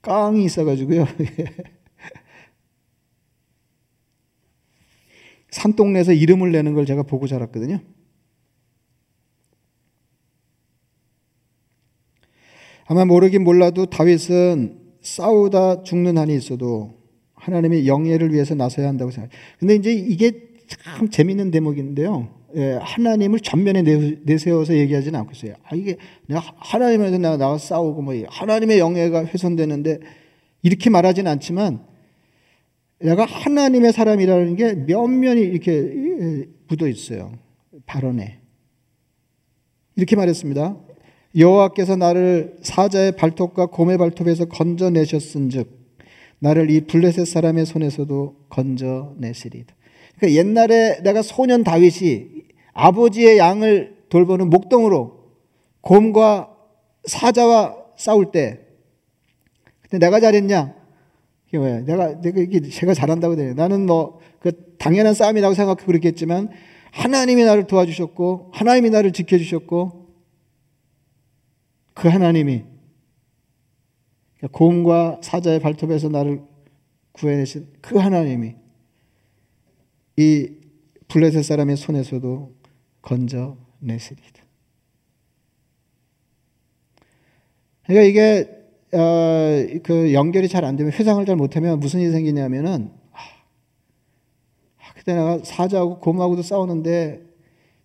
[0.01, 1.05] 깡이 있어가지고요.
[5.51, 7.81] 산동네에서 이름을 내는 걸 제가 보고 자랐거든요.
[12.85, 16.97] 아마 모르긴 몰라도 다윗은 싸우다 죽는 한이 있어도
[17.35, 19.39] 하나님의 영예를 위해서 나서야 한다고 생각해요.
[19.59, 20.31] 근데 이제 이게
[20.65, 22.41] 참 재밌는 대목인데요.
[22.55, 23.81] 예, 하나님을 전면에
[24.23, 25.55] 내세워서 얘기하지는 않고 있어요.
[25.63, 29.99] 아, 이게 내가 하나님에서 내가 나와 싸우고 뭐 하나님의 영예가 훼손되는데
[30.61, 31.83] 이렇게 말하지는 않지만
[32.99, 37.33] 내가 하나님의 사람이라는 게 면면이 이렇게 묻어 있어요.
[37.85, 38.39] 발언에.
[39.95, 40.77] 이렇게 말했습니다.
[41.35, 45.83] 여호와께서 나를 사자의 발톱과 곰의 발톱에서 건져내셨은즉
[46.39, 49.75] 나를 이 블레셋 사람의 손에서도 건져내시리다.
[50.17, 52.42] 그러니까 옛날에 내가 소년 다윗이
[52.73, 55.23] 아버지의 양을 돌보는 목동으로
[55.81, 56.55] 곰과
[57.05, 58.59] 사자와 싸울 때
[59.81, 60.75] 근데 내가 잘했냐?
[61.47, 61.81] 이게 뭐야?
[61.81, 63.53] 내가 내가 이게 제가 잘한다고 돼.
[63.53, 66.49] 나는 뭐 그 당연한 싸움이라고 생각하고 그랬겠지만
[66.91, 70.09] 하나님이 나를 도와주셨고 하나님이 나를 지켜주셨고
[71.93, 72.65] 그 하나님이
[74.37, 76.43] 그러니까 곰과 사자의 발톱에서 나를
[77.13, 78.55] 구해내신 그 하나님이
[80.17, 80.51] 이
[81.07, 82.53] 블레셋 사람의 손에서도
[83.03, 84.43] 건져내시리다.
[87.85, 88.49] 그러니까 이게
[88.93, 95.39] 어, 그 연결이 잘 안 되면 회상을 잘 못하면 무슨 일이 생기냐면은 아, 그때 내가
[95.43, 97.21] 사자하고 곰하고도 싸우는데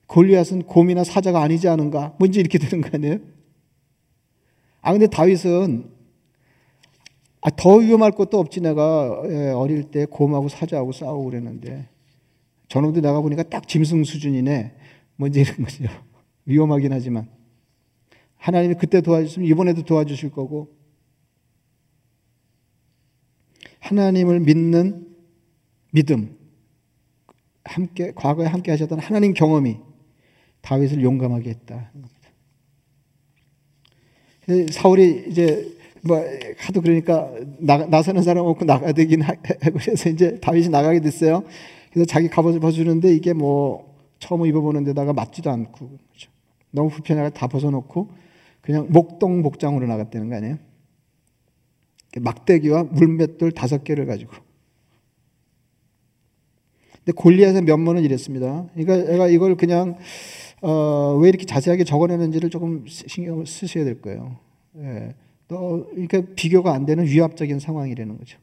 [0.07, 2.15] 골리앗은 곰이나 사자가 아니지 않은가?
[2.19, 3.19] 뭔지 이렇게 되는 거 아니에요?
[4.81, 5.91] 아 근데 다윗은
[7.41, 11.89] 아, 더 위험할 것도 없지 내가 예, 어릴 때 곰하고 사자하고 싸우고 그랬는데
[12.69, 14.75] 저놈도 내가 보니까 딱 짐승 수준이네.
[15.19, 15.85] 뭔지 이런 거죠.
[16.47, 17.29] 위험하긴 하지만
[18.37, 20.75] 하나님이 그때 도와주시면 이번에도 도와주실 거고
[23.81, 25.07] 하나님을 믿는
[25.91, 26.37] 믿음
[27.65, 29.79] 함께 과거에 함께 하셨던 하나님 경험이
[30.61, 31.93] 다윗을 용감하게 했다.
[34.71, 36.23] 사울이 이제 뭐
[36.59, 39.43] 하도 그러니까 나, 나서는 사람 없고 나가야 되긴 하고
[39.79, 41.43] 그래서 이제 다윗이 나가게 됐어요.
[41.93, 43.88] 그래서 자기 갑옷을 벗어주는데 이게 뭐
[44.19, 46.31] 처음 입어보는 데다가 맞지도 않고 그렇죠.
[46.71, 48.11] 너무 불편해가 다 벗어놓고
[48.61, 50.59] 그냥 목동 목장으로 나갔다는 거 아니에요?
[52.21, 54.33] 막대기와 물맷돌 다섯 개를 가지고.
[56.97, 58.67] 근데 골리앗의 면모는 이랬습니다.
[58.75, 59.97] 그러니까 제가 이걸 그냥
[60.61, 64.39] 어, 왜 이렇게 자세하게 적어내는지를 조금 신경을 쓰셔야 될 거예요.
[64.79, 65.15] 예.
[65.47, 68.39] 또 그러니까 비교가 안 되는 위압적인 상황이라는 거죠.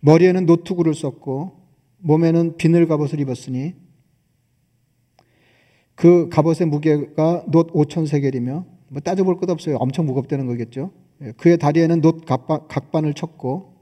[0.00, 1.52] 머리에는 노트구를 썼고
[1.98, 3.74] 몸에는 비늘 갑옷을 입었으니
[6.00, 9.76] 그 갑옷의 무게가 놋 5천 세겔이며 뭐 따져볼 것 없어요.
[9.76, 10.92] 엄청 무겁다는 거겠죠.
[11.22, 11.32] 예.
[11.32, 13.74] 그의 다리에는 놋 각반, 을 쳤고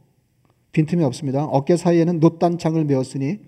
[0.73, 1.45] 빈틈이 없습니다.
[1.45, 3.39] 어깨 사이에는 놋 단창을 메었으니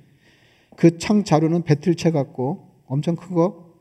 [0.76, 3.74] 그 창 자루는 배틀채 같고 엄청 큰 거.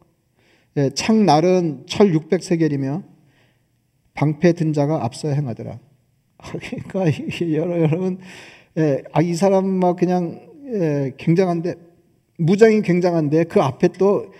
[0.75, 3.03] 예, 창 날은 철 600세겔이며
[4.15, 5.79] 방패 든 자가 앞서 행하더라.
[6.89, 7.05] 그러니까
[7.53, 8.17] 여러분,
[8.77, 11.75] 예, 아, 이 사람 막 그냥 예, 굉장한데
[12.39, 14.33] 무장이 굉장한데 그 앞에 또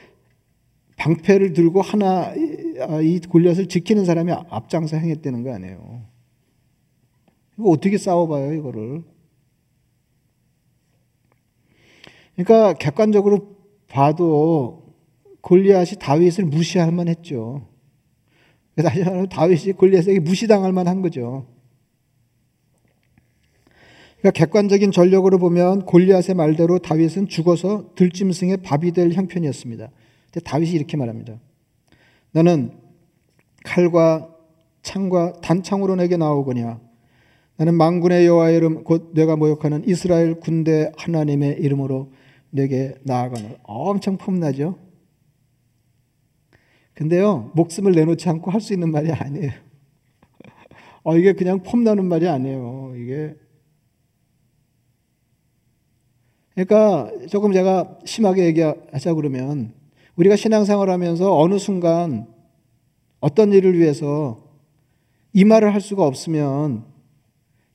[1.00, 2.34] 방패를 들고 하나
[2.82, 6.04] 아, 이 골리앗을 지키는 사람이 앞장서 행했다는 거 아니에요.
[7.58, 9.04] 이거 어떻게 싸워봐요 이거를?
[12.36, 13.56] 그러니까 객관적으로
[13.88, 14.94] 봐도
[15.42, 17.68] 골리앗이 다윗을 무시할 만했죠.
[18.76, 21.48] 다시 말하면 다윗이 골리앗에게 무시당할 만한 거죠.
[24.20, 29.92] 그러니까 객관적인 전력으로 보면 골리앗의 말대로 다윗은 죽어서 들짐승의 밥이 될 형편이었습니다.
[30.44, 31.40] 다윗이 이렇게 말합니다.
[32.32, 32.72] 너는
[33.64, 34.36] 칼과
[34.82, 36.80] 창과 단창으로 내게 나오거냐.
[37.58, 42.12] 나는 망군의 여호와의 이름 곧 내가 모욕하는 이스라엘 군대 하나님의 이름으로
[42.52, 44.78] 내게 나아가는 엄청 폼나죠.
[46.94, 49.52] 근데요, 목숨을 내놓지 않고 할 수 있는 말이 아니에요.
[51.04, 52.94] 어, 이게 그냥 폼나는 말이 아니에요.
[52.96, 53.36] 이게.
[56.56, 59.74] 그러니까 조금 제가 심하게 얘기하자 그러면
[60.20, 62.28] 우리가 신앙생활 하면서 어느 순간
[63.22, 64.44] 어떤 일을 위해서
[65.32, 66.84] 이 말을 할 수가 없으면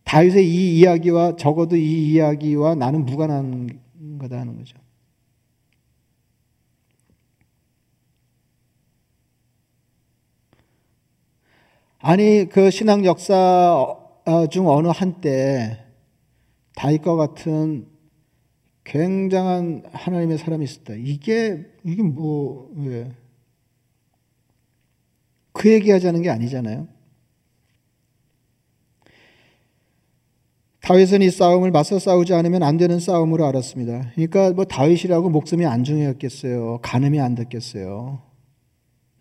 [0.04, 3.80] 다윗의 이 이야기와 적어도 이 이야기와 나는 무관한
[4.18, 4.76] 거다 하는 거죠.
[12.00, 15.82] 아니 그 신앙 역사 어, 중 어느 한때
[16.76, 17.93] 다윗과 같은
[18.84, 20.94] 굉장한 하나님의 사람이 있었다.
[20.94, 23.10] 이게 이게 뭐 왜?
[25.52, 26.86] 그 얘기하자는 게 아니잖아요.
[30.80, 34.10] 다윗은 이 싸움을 맞서 싸우지 않으면 안 되는 싸움으로 알았습니다.
[34.14, 36.80] 그러니까 뭐 다윗이라고 목숨이 안 중요했겠어요.
[36.82, 38.20] 가늠이 안 됐겠어요.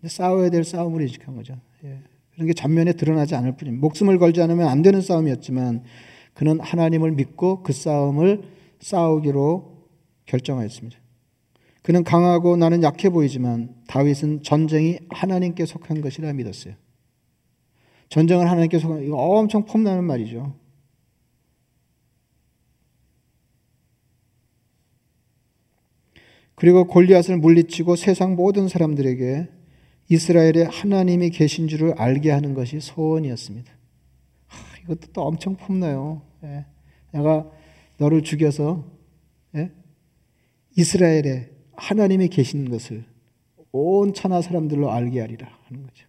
[0.05, 1.57] 싸워야 될 싸움으로 인식한 거죠.
[1.85, 1.99] 예.
[2.33, 3.79] 그런 게 전면에 드러나지 않을 뿐입니다.
[3.79, 5.83] 목숨을 걸지 않으면 안 되는 싸움이었지만
[6.33, 8.43] 그는 하나님을 믿고 그 싸움을
[8.83, 9.87] 싸우기로
[10.25, 10.99] 결정하였습니다.
[11.81, 16.75] 그는 강하고 나는 약해 보이지만 다윗은 전쟁이 하나님께 속한 것이라 믿었어요.
[18.09, 20.55] 전쟁을 하나님께 속한 이거 엄청 폼나는 말이죠.
[26.55, 29.49] 그리고 골리앗을 물리치고 세상 모든 사람들에게
[30.09, 33.73] 이스라엘에 하나님이 계신 줄을 알게 하는 것이 소원이었습니다.
[34.47, 36.21] 하, 이것도 또 엄청 폼나요.
[36.43, 36.65] 예.
[37.11, 37.49] 내가
[37.97, 38.85] 너를 죽여서
[39.55, 39.71] 예?
[40.75, 43.05] 이스라엘에 하나님이 계신 것을
[43.71, 46.07] 온 천하 사람들로 알게 하리라 하는 거죠.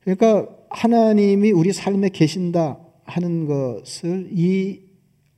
[0.00, 4.82] 그러니까 하나님이 우리 삶에 계신다 하는 것을 이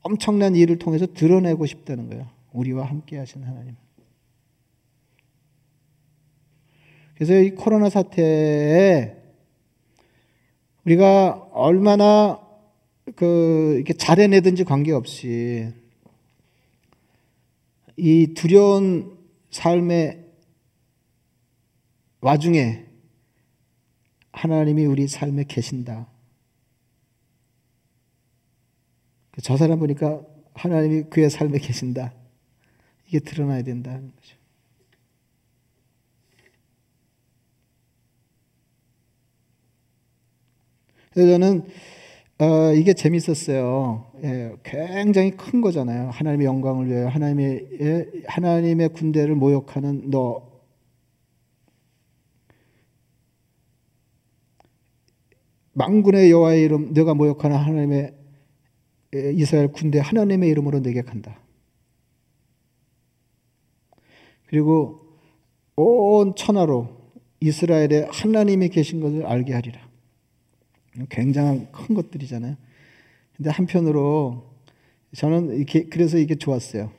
[0.03, 2.29] 엄청난 일을 통해서 드러내고 싶다는 거예요.
[2.53, 3.77] 우리와 함께 하신 하나님.
[7.15, 9.15] 그래서 이 코로나 사태에
[10.85, 12.41] 우리가 얼마나
[13.17, 15.69] 그 이렇게 잘해내든지 관계없이
[17.97, 19.19] 이 두려운
[19.51, 20.25] 삶의
[22.21, 22.87] 와중에
[24.33, 26.07] 하나님이 우리 삶에 계신다.
[29.43, 30.23] 저 사람 보니까
[30.55, 32.13] 하나님이 그의 삶에 계신다.
[33.07, 34.37] 이게 드러나야 된다는 거죠.
[41.13, 41.69] 그래서 저는
[42.41, 44.13] 어, 이게 재밌었어요.
[44.25, 46.09] 예, 굉장히 큰 거잖아요.
[46.09, 50.49] 하나님의 영광을 위하여 하나님의 예, 하나님의 군대를 모욕하는 너
[55.75, 58.15] 망군의 여호와의 이름 내가 모욕하는 하나님의
[59.17, 61.39] 예, 이스라엘 군대 하나님의 이름으로 내게 간다.
[64.47, 64.99] 그리고
[65.77, 66.89] 온 천하로
[67.41, 69.90] 이스라엘에 하나님이 계신 것을 알게 하리라.
[71.09, 72.57] 굉장한 큰 것들이잖아요.
[73.37, 74.51] 근데 한편으로
[75.17, 76.93] 저는 이렇게 그래서 이게 좋았어요.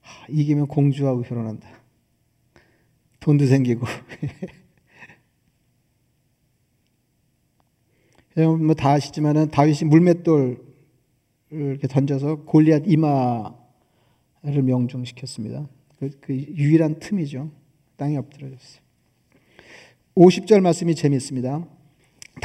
[0.00, 1.68] 하, 이기면 공주하고 결혼한다.
[3.20, 3.86] 돈도 생기고.
[8.36, 10.62] 뭐다 아시지만은 다윗이 물맷돌
[11.50, 13.52] 이렇게 던져서 골리앗 이마를
[14.62, 15.68] 명중시켰습니다.
[15.98, 17.50] 그, 그 유일한 틈이죠.
[17.96, 18.82] 땅에 엎드려졌어요.
[20.16, 21.66] 50절 말씀이 재밌습니다.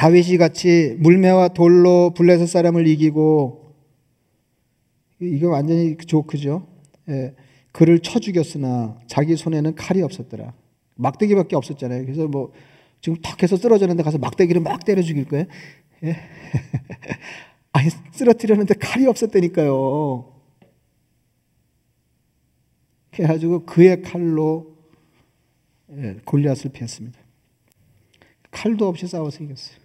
[0.00, 3.74] 다윗이 같이 물매와 돌로 블레셋 사람을 이기고
[5.20, 6.66] 이거 완전히 조크죠.
[7.10, 7.34] 예,
[7.70, 10.54] 그를 쳐 죽였으나 자기 손에는 칼이 없었더라.
[10.94, 12.06] 막대기밖에 없었잖아요.
[12.06, 12.50] 그래서 뭐
[13.02, 15.44] 지금 탁 해서 쓰러졌는데 가서 막대기를 막 때려 죽일 거예요.
[16.04, 16.16] 예?
[17.72, 20.32] 아니 쓰러뜨렸는데 칼이 없었다니까요.
[23.12, 24.78] 그래가지고 그의 칼로
[25.92, 27.20] 예, 골리앗을 피했습니다.
[28.50, 29.79] 칼도 없이 싸워서 이겼어요.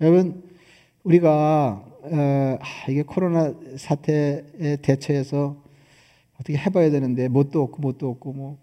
[0.00, 0.42] 여러분,
[1.04, 5.62] 우리가 어, 아, 이게 코로나 사태에 대처해서
[6.34, 8.58] 어떻게 해봐야 되는데 뭣도 없고 뭣도 없고 뭐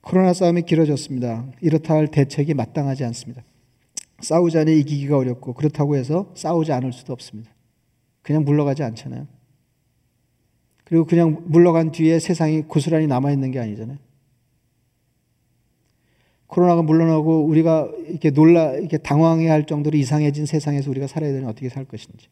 [0.00, 1.46] 코로나 싸움이 길어졌습니다.
[1.60, 3.42] 이렇다 할 대책이 마땅하지 않습니다.
[4.20, 7.50] 싸우자니 이기기가 어렵고 그렇다고 해서 싸우지 않을 수도 없습니다.
[8.22, 9.26] 그냥 물러가지 않잖아요.
[10.86, 13.98] 그리고 그냥 물러간 뒤에 세상이 고스란히 남아있는 게 아니잖아요.
[16.46, 21.68] 코로나가 물러나고 우리가 이렇게 놀라, 이렇게 당황해 할 정도로 이상해진 세상에서 우리가 살아야 되면 어떻게
[21.68, 22.28] 살 것인지.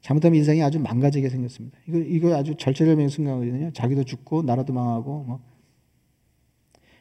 [0.00, 1.78] 잘못하면 인생이 아주 망가지게 생겼습니다.
[1.86, 3.72] 이거, 이거 아주 절체절명의 순간이거든요.
[3.72, 5.40] 자기도 죽고, 나라도 망하고, 뭐.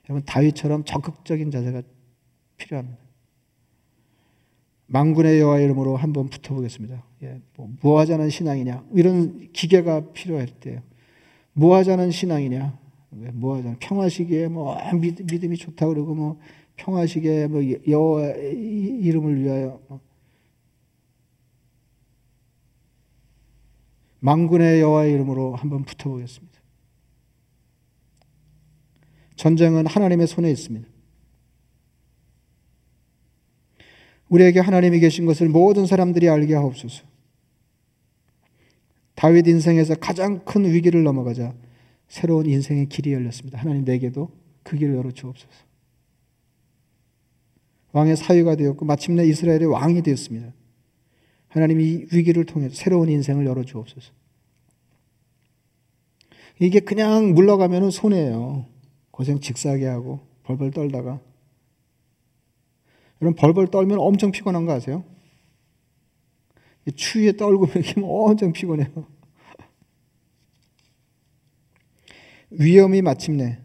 [0.10, 1.84] 여러분, 다윗처럼 적극적인 자세가
[2.58, 3.03] 필요합니다.
[4.94, 7.04] 망군의 여호와 이름으로 한번 붙어보겠습니다.
[7.24, 10.84] 예, 뭐, 무하자는 신앙이냐 이런 기계가 필요할 때요.
[11.54, 12.78] 무하자는 신앙이냐
[13.10, 16.40] 무하자는 평화시기에 뭐 믿, 음이 좋다 그러고 뭐
[16.76, 20.00] 평화시기에 뭐 여호와 이름을 위하여 뭐.
[24.20, 26.54] 망군의 여호와 이름으로 한번 붙어보겠습니다.
[29.38, 30.93] 전쟁은 하나님의 손에 있습니다.
[34.34, 37.04] 우리에게 하나님이 계신 것을 모든 사람들이 알게 하옵소서.
[39.14, 41.54] 다윗 인생에서 가장 큰 위기를 넘어가자
[42.08, 43.60] 새로운 인생의 길이 열렸습니다.
[43.60, 44.32] 하나님 내게도
[44.64, 45.54] 그 길을 열어 주옵소서.
[47.92, 50.52] 왕의 사위가 되었고 마침내 이스라엘의 왕이 되었습니다.
[51.50, 54.14] 하나님이 위기를 통해서 새로운 인생을 열어 주옵소서.
[56.60, 58.66] 이게 그냥 물러가면 손해예요.
[59.12, 61.22] 고생 직사하게 하고 벌벌 떨다가
[63.24, 65.06] 여러분 벌벌 떨면 엄청 피곤한 거 아세요?
[66.94, 68.90] 추위에 떨고 이렇게 엄청 피곤해요.
[72.52, 73.60] 위험이 마침내.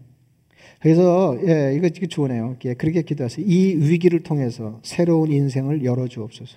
[0.78, 2.56] 그래서 예, 이거 이거 좋네요.
[2.66, 3.44] 예, 그렇게 기도하세요.
[3.44, 6.56] 이 위기를 통해서 새로운 인생을 열어 주옵소서.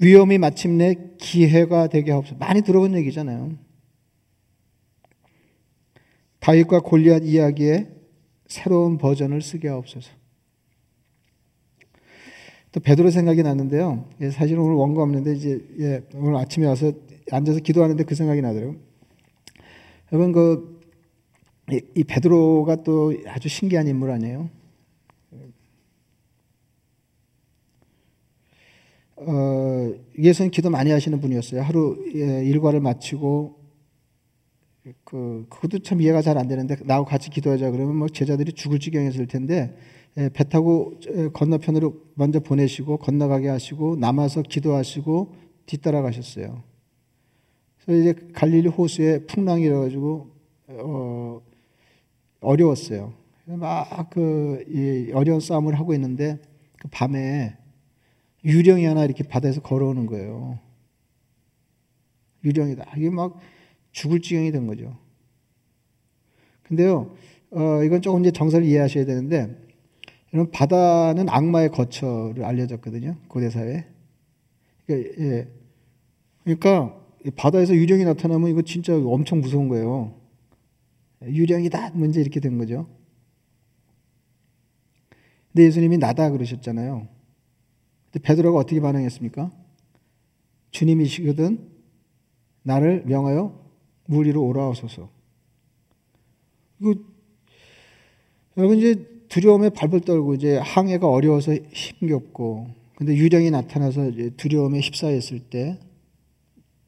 [0.00, 2.38] 위험이 마침내 기회가 되게 하옵소서.
[2.38, 3.52] 많이 들어본 얘기잖아요.
[6.40, 7.97] 다윗과 골리앗 이야기에
[8.48, 10.10] 새로운 버전을 쓰게 하옵소서.
[12.72, 14.08] 또 베드로 생각이 났는데요.
[14.20, 16.92] 예, 사실 오늘 원고 없는데 이제 예, 오늘 아침에 와서
[17.30, 18.76] 앉아서 기도하는데 그 생각이 나더라고요.
[20.12, 20.78] 여러분 그
[21.70, 24.48] 이 베드로가 또 아주 신기한 인물 아니에요?
[29.16, 31.60] 어, 예수님 기도 많이 하시는 분이었어요.
[31.62, 33.57] 하루 예, 일과를 마치고
[35.04, 39.26] 그 그것도 참 이해가 잘 안 되는데 나하고 같이 기도하자 그러면 뭐 제자들이 죽을 지경이었을
[39.26, 39.76] 텐데
[40.16, 40.94] 예, 배 타고
[41.32, 45.34] 건너편으로 먼저 보내시고 건너가게 하시고 남아서 기도하시고
[45.66, 46.62] 뒤따라 가셨어요.
[47.84, 50.30] 그래서 이제 갈릴리 호수에 풍랑이 일어가지고
[50.68, 51.40] 어,
[52.40, 53.14] 어려웠어요.
[53.46, 56.38] 막그 어려운 싸움을 하고 있는데
[56.78, 57.56] 그 밤에
[58.44, 60.58] 유령이 하나 이렇게 바다에서 걸어오는 거예요.
[62.44, 62.92] 유령이다.
[62.96, 63.38] 이게 막
[63.92, 64.96] 죽을 지경이 된 거죠.
[66.64, 67.14] 근데요,
[67.50, 69.56] 어, 이건 조금 이제 정설을 이해하셔야 되는데,
[70.34, 73.16] 여러분, 바다는 악마의 거처를 알려졌거든요.
[73.28, 73.86] 고대사회.
[74.86, 75.48] 그러니까, 예.
[76.44, 77.00] 그러니까,
[77.36, 80.14] 바다에서 유령이 나타나면 이거 진짜 엄청 무서운 거예요.
[81.22, 81.90] 유령이다!
[81.90, 82.86] 문제 이렇게 된 거죠.
[85.52, 87.08] 근데 예수님이 나다 그러셨잖아요.
[88.10, 89.50] 근데 베드로가 어떻게 반응했습니까?
[90.70, 91.68] 주님이시거든
[92.62, 93.67] 나를 명하여
[94.10, 95.10] 물 위로 오라하소서.
[96.80, 96.94] 이거
[98.56, 105.78] 여러분 이제 두려움에 발벌 떨고 이제 항해가 어려워서 힘겹고 근데 유령이 나타나서 두려움에 휩싸였을 때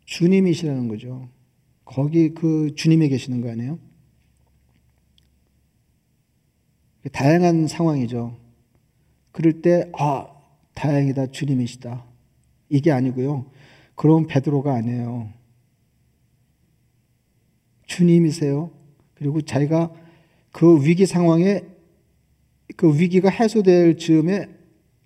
[0.07, 1.29] 주님이시라는 거죠.
[1.85, 3.79] 거기 그 주님이 계시는 거 아니에요?
[7.13, 8.37] 다양한 상황이죠.
[9.33, 10.29] 그럴 때, 아,
[10.75, 11.29] 다행이다.
[11.29, 12.05] 주님이시다.
[12.71, 13.47] 이게 아니고요.
[13.95, 15.40] 그럼 베드로가 아니에요.
[17.91, 18.71] 주님이세요.
[19.15, 19.93] 그리고 자기가
[20.53, 21.65] 그 위기 상황에
[22.77, 24.49] 그 위기가 해소될 즈음에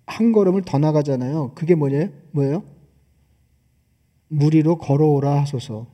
[0.05, 1.53] 한 걸음을 더 나가잖아요.
[1.55, 2.09] 그게 뭐냐?
[2.31, 2.63] 뭐예요?
[4.27, 5.87] 무리로 걸어오라 하소서.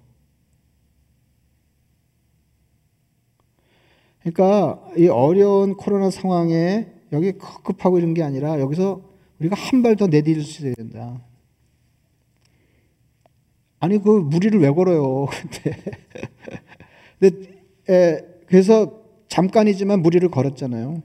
[4.20, 9.02] 그러니까 이 어려운 코로나 상황에 여기 급급하고 이런 게 아니라 여기서
[9.39, 11.22] 우리가 한 발 더 내디딜 수 있어야 된다.
[13.80, 15.26] 아니 그 무리를 왜 걸어요?
[15.42, 15.78] 근데
[17.28, 21.01] 에, 그래서 잠깐이지만 무리를 걸었잖아요.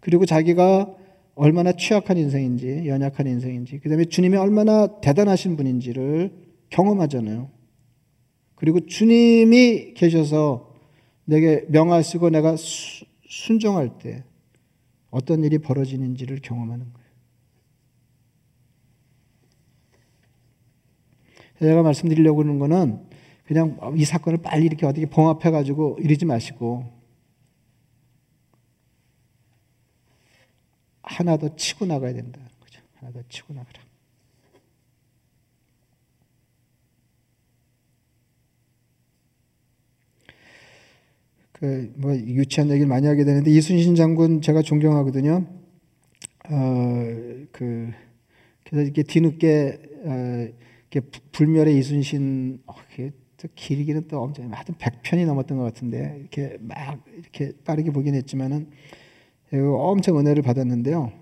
[0.00, 0.94] 그리고 자기가
[1.34, 6.32] 얼마나 취약한 인생인지, 연약한 인생인지, 그 다음에 주님이 얼마나 대단하신 분인지를
[6.70, 7.50] 경험하잖아요.
[8.54, 10.72] 그리고 주님이 계셔서
[11.24, 14.24] 내게 명하시고 내가 수, 순종할 때
[15.10, 17.04] 어떤 일이 벌어지는지를 경험하는 거예요.
[21.60, 23.13] 제가 말씀드리려고 하는 거는
[23.44, 26.92] 그냥 이 사건을 빨리 이렇게 어떻게 봉합해 가지고 이러지 마시고
[31.02, 32.40] 하나 더 치고 나가야 된다.
[32.60, 32.80] 그죠?
[32.94, 33.80] 하나 더 치고 나가라.
[41.52, 45.46] 그 뭐 유치한 얘기를 많이 하게 되는데 이순신 장군 제가 존경하거든요.
[46.46, 47.90] 어그
[48.64, 50.48] 그래서 이렇게 뒤늦게 어,
[50.90, 53.23] 이렇게 불멸의 이순신 어, 또
[53.54, 58.70] 길이기는 또 엄청 하여튼 100편이 넘었던 것 같은데 이렇게 막 이렇게 빠르게 보긴 했지만은
[59.52, 61.12] 엄청 은혜를 받았는데요.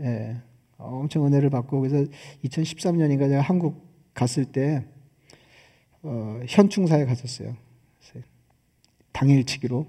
[0.00, 0.36] 예,
[0.78, 2.10] 엄청 은혜를 받고 그래서
[2.44, 4.84] 2013년인가 제가 한국 갔을 때
[6.02, 7.56] 어, 현충사에 갔었어요.
[9.12, 9.86] 당일치기로.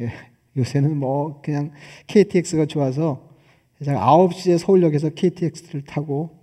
[0.00, 0.10] 예,
[0.56, 1.72] 요새는 뭐 그냥
[2.06, 3.30] KTX가 좋아서
[3.84, 6.39] 제가 9시에 서울역에서 KTX를 타고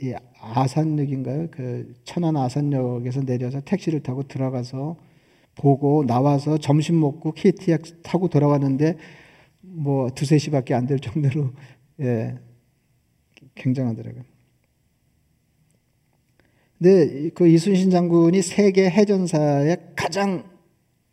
[0.00, 1.48] 이 아산역인가요?
[1.50, 4.96] 그 천안 아산역에서 내려서 택시를 타고 들어가서
[5.54, 8.96] 보고 나와서 점심 먹고 KTX 타고 돌아왔는데
[9.62, 11.50] 뭐 두세 시밖에 안 될 정도로
[12.00, 12.36] 예,
[13.54, 14.22] 굉장하더라고요.
[16.78, 20.44] 근데 그 이순신 장군이 세계 해전사의 가장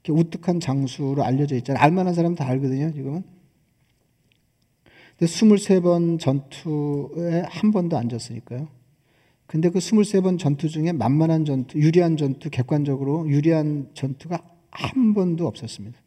[0.10, 1.82] 우뚝한 장수로 알려져 있잖아요.
[1.82, 3.24] 알만한 사람 다 알거든요, 지금은.
[5.24, 8.68] 근데 23번 전투에 한 번도 안 졌으니까요.
[9.46, 15.98] 근데 그 23번 전투 중에 만만한 전투, 유리한 전투, 객관적으로 유리한 전투가 한 번도 없었습니다.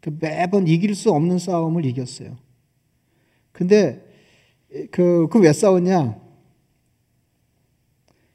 [0.00, 2.38] 그 매번 이길 수 없는 싸움을 이겼어요.
[3.52, 4.02] 근데
[4.90, 6.18] 그, 그 왜 싸웠냐?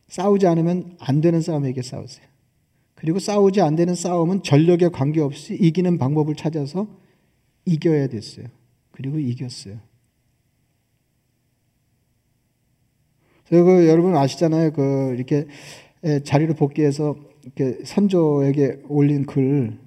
[0.08, 2.28] 싸우지 않으면 안 되는 싸움에게 싸우세요.
[2.94, 7.05] 그리고 싸우지 안 되는 싸움은 전력에 관계없이 이기는 방법을 찾아서
[7.66, 8.48] 이겨야 됐어요.
[8.92, 9.80] 그리고 이겼어요.
[13.50, 14.72] 그 여러분 아시잖아요.
[14.74, 15.48] 그 이렇게
[16.24, 19.78] 자리를 복귀해서 이렇게 선조에게 올린 글,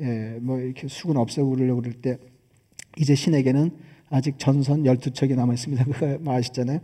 [0.00, 2.18] 예, 뭐 이렇게 수군 없애고려고 그럴 때
[2.98, 3.70] 이제 신에게는
[4.10, 5.84] 아직 전선 12척이 남아 있습니다.
[5.84, 6.80] 그거 뭐 아시잖아요.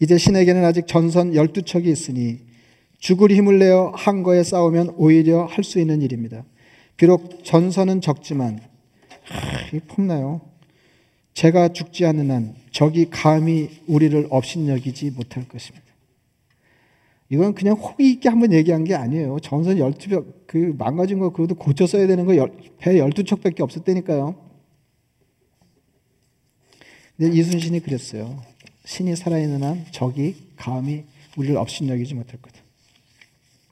[0.00, 2.40] 이제 신에게는 아직 전선 12척이 있으니
[2.98, 6.44] 죽을 힘을 내어 한 거에 싸우면 오히려 할 수 있는 일입니다.
[6.96, 8.60] 비록 전선은 적지만
[9.28, 10.40] 하, 이 폼나요.
[11.34, 15.86] 제가 죽지 않는 한 적이 감히 우리를 업신여기지 못할 것입니다.
[17.30, 19.38] 이건 그냥 호기 있게 한번 얘기한 게 아니에요.
[19.40, 22.38] 전선 12벽, 그 망가진 거 그것도 고쳐 써야 되는 거배
[22.80, 24.34] 12척밖에 없었다니까요.
[27.16, 28.42] 근데 이순신이 그랬어요.
[28.86, 31.04] 신이 살아있는 한 적이 감히
[31.36, 32.58] 우리를 업신여기지 못할 거다.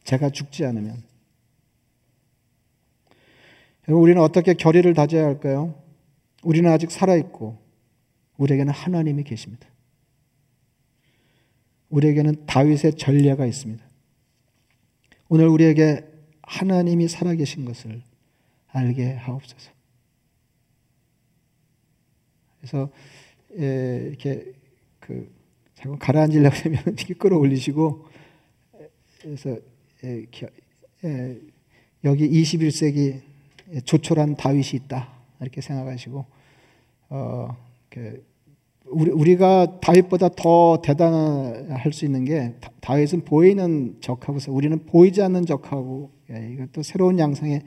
[0.04, 1.02] 제가 죽지 않으면.
[3.88, 5.74] 우리는 어떻게 결의를 다져야 할까요?
[6.42, 7.56] 우리는 아직 살아있고,
[8.38, 9.68] 우리에게는 하나님이 계십니다.
[11.88, 13.84] 우리에게는 다윗의 전례가 있습니다.
[15.28, 16.04] 오늘 우리에게
[16.42, 18.02] 하나님이 살아계신 것을
[18.68, 19.70] 알게 하옵소서.
[22.58, 22.90] 그래서
[23.58, 24.52] 예, 이렇게
[25.00, 25.32] 그
[25.74, 28.06] 자꾸 가라앉으려고 하면 이렇게 끌어올리시고
[29.20, 29.56] 그래서
[30.04, 30.26] 예,
[31.04, 31.40] 예,
[32.04, 33.20] 여기 21세기
[33.84, 35.08] 조촐한 다윗이 있다
[35.40, 36.24] 이렇게 생각하시고
[37.10, 37.56] 어,
[38.86, 45.46] 우리, 우리 가 다윗보다 더 대단할 수 있는 게 다윗은 보이는 적하고서 우리는 보이지 않는
[45.46, 47.62] 적하고 예, 이것도 새로운 양상의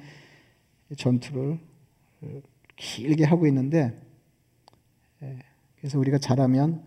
[0.97, 1.59] 전투를
[2.75, 3.93] 길게 하고 있는데
[5.23, 5.37] 예,
[5.77, 6.83] 그래서 우리가 잘하면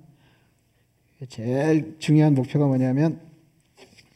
[1.28, 3.20] 제일 중요한 목표가 뭐냐면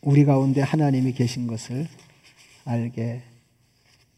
[0.01, 1.87] 우리 가운데 하나님이 계신 것을
[2.65, 3.23] 알게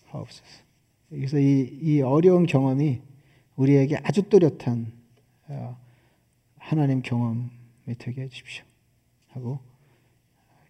[0.07, 0.68] 하옵소서.
[1.11, 3.01] 그래서 이, 이 어려운 경험이
[3.57, 4.93] 우리에게 아주 또렷한
[5.49, 5.77] 어,
[6.59, 7.49] 하나님 경험이
[7.99, 8.65] 되게 해주십시오.
[9.29, 9.59] 하고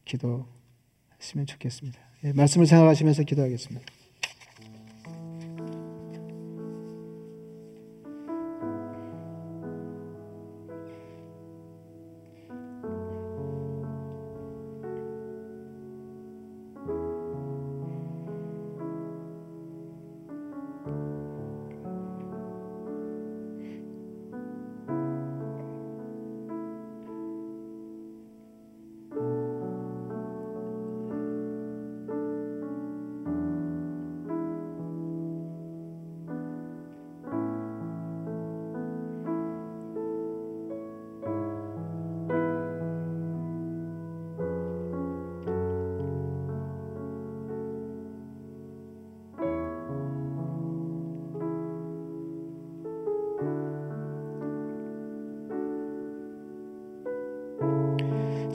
[0.04, 1.98] 기도했으면 좋겠습니다.
[2.24, 3.97] 예, 말씀을 생각하시면서 기도하겠습니다.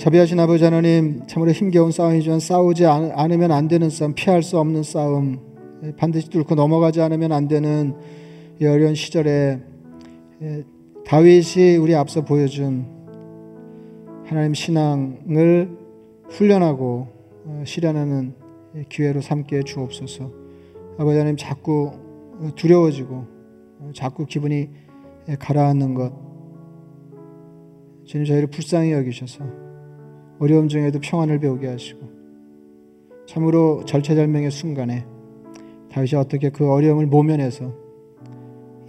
[0.04, 5.40] 자비하신 아버지 하나님 참으로 힘겨운 싸움이지만 싸우지 않으면 안 되는 싸움 피할 수 없는 싸움
[5.96, 7.96] 반드시 뚫고 넘어가지 않으면 안 되는
[8.62, 9.62] 이 어려운 시절에
[11.06, 12.86] 다윗이 우리 앞서 보여준
[14.26, 15.70] 하나님 신앙을
[16.32, 17.08] 훈련하고
[17.46, 18.34] 어, 실현하는
[18.90, 20.30] 기회로 삼게 주옵소서.
[20.98, 21.94] 아버지 하나님 자꾸
[22.58, 23.16] 두려워지고
[23.80, 24.68] 어, 자꾸 기분이
[25.40, 26.12] 가라앉는 것.
[28.04, 29.63] 주님 저희를 불쌍히 여기셔서
[30.44, 32.02] 어려움 중에도 평안을 배우게 하시고
[33.26, 35.06] 참으로 절체절명의 순간에
[35.90, 37.74] 다윗이 어떻게 그 어려움을 모면해서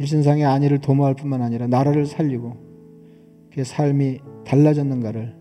[0.00, 2.56] 일신상의 안위를 도모할 뿐만 아니라 나라를 살리고
[3.52, 5.36] 그의 삶이 달라졌는가를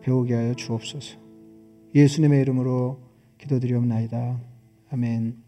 [0.00, 1.18] 배우게 하여 주옵소서.
[1.94, 2.98] 예수님의 이름으로
[3.38, 4.40] 기도드리옵나이다.
[4.90, 5.47] 아멘.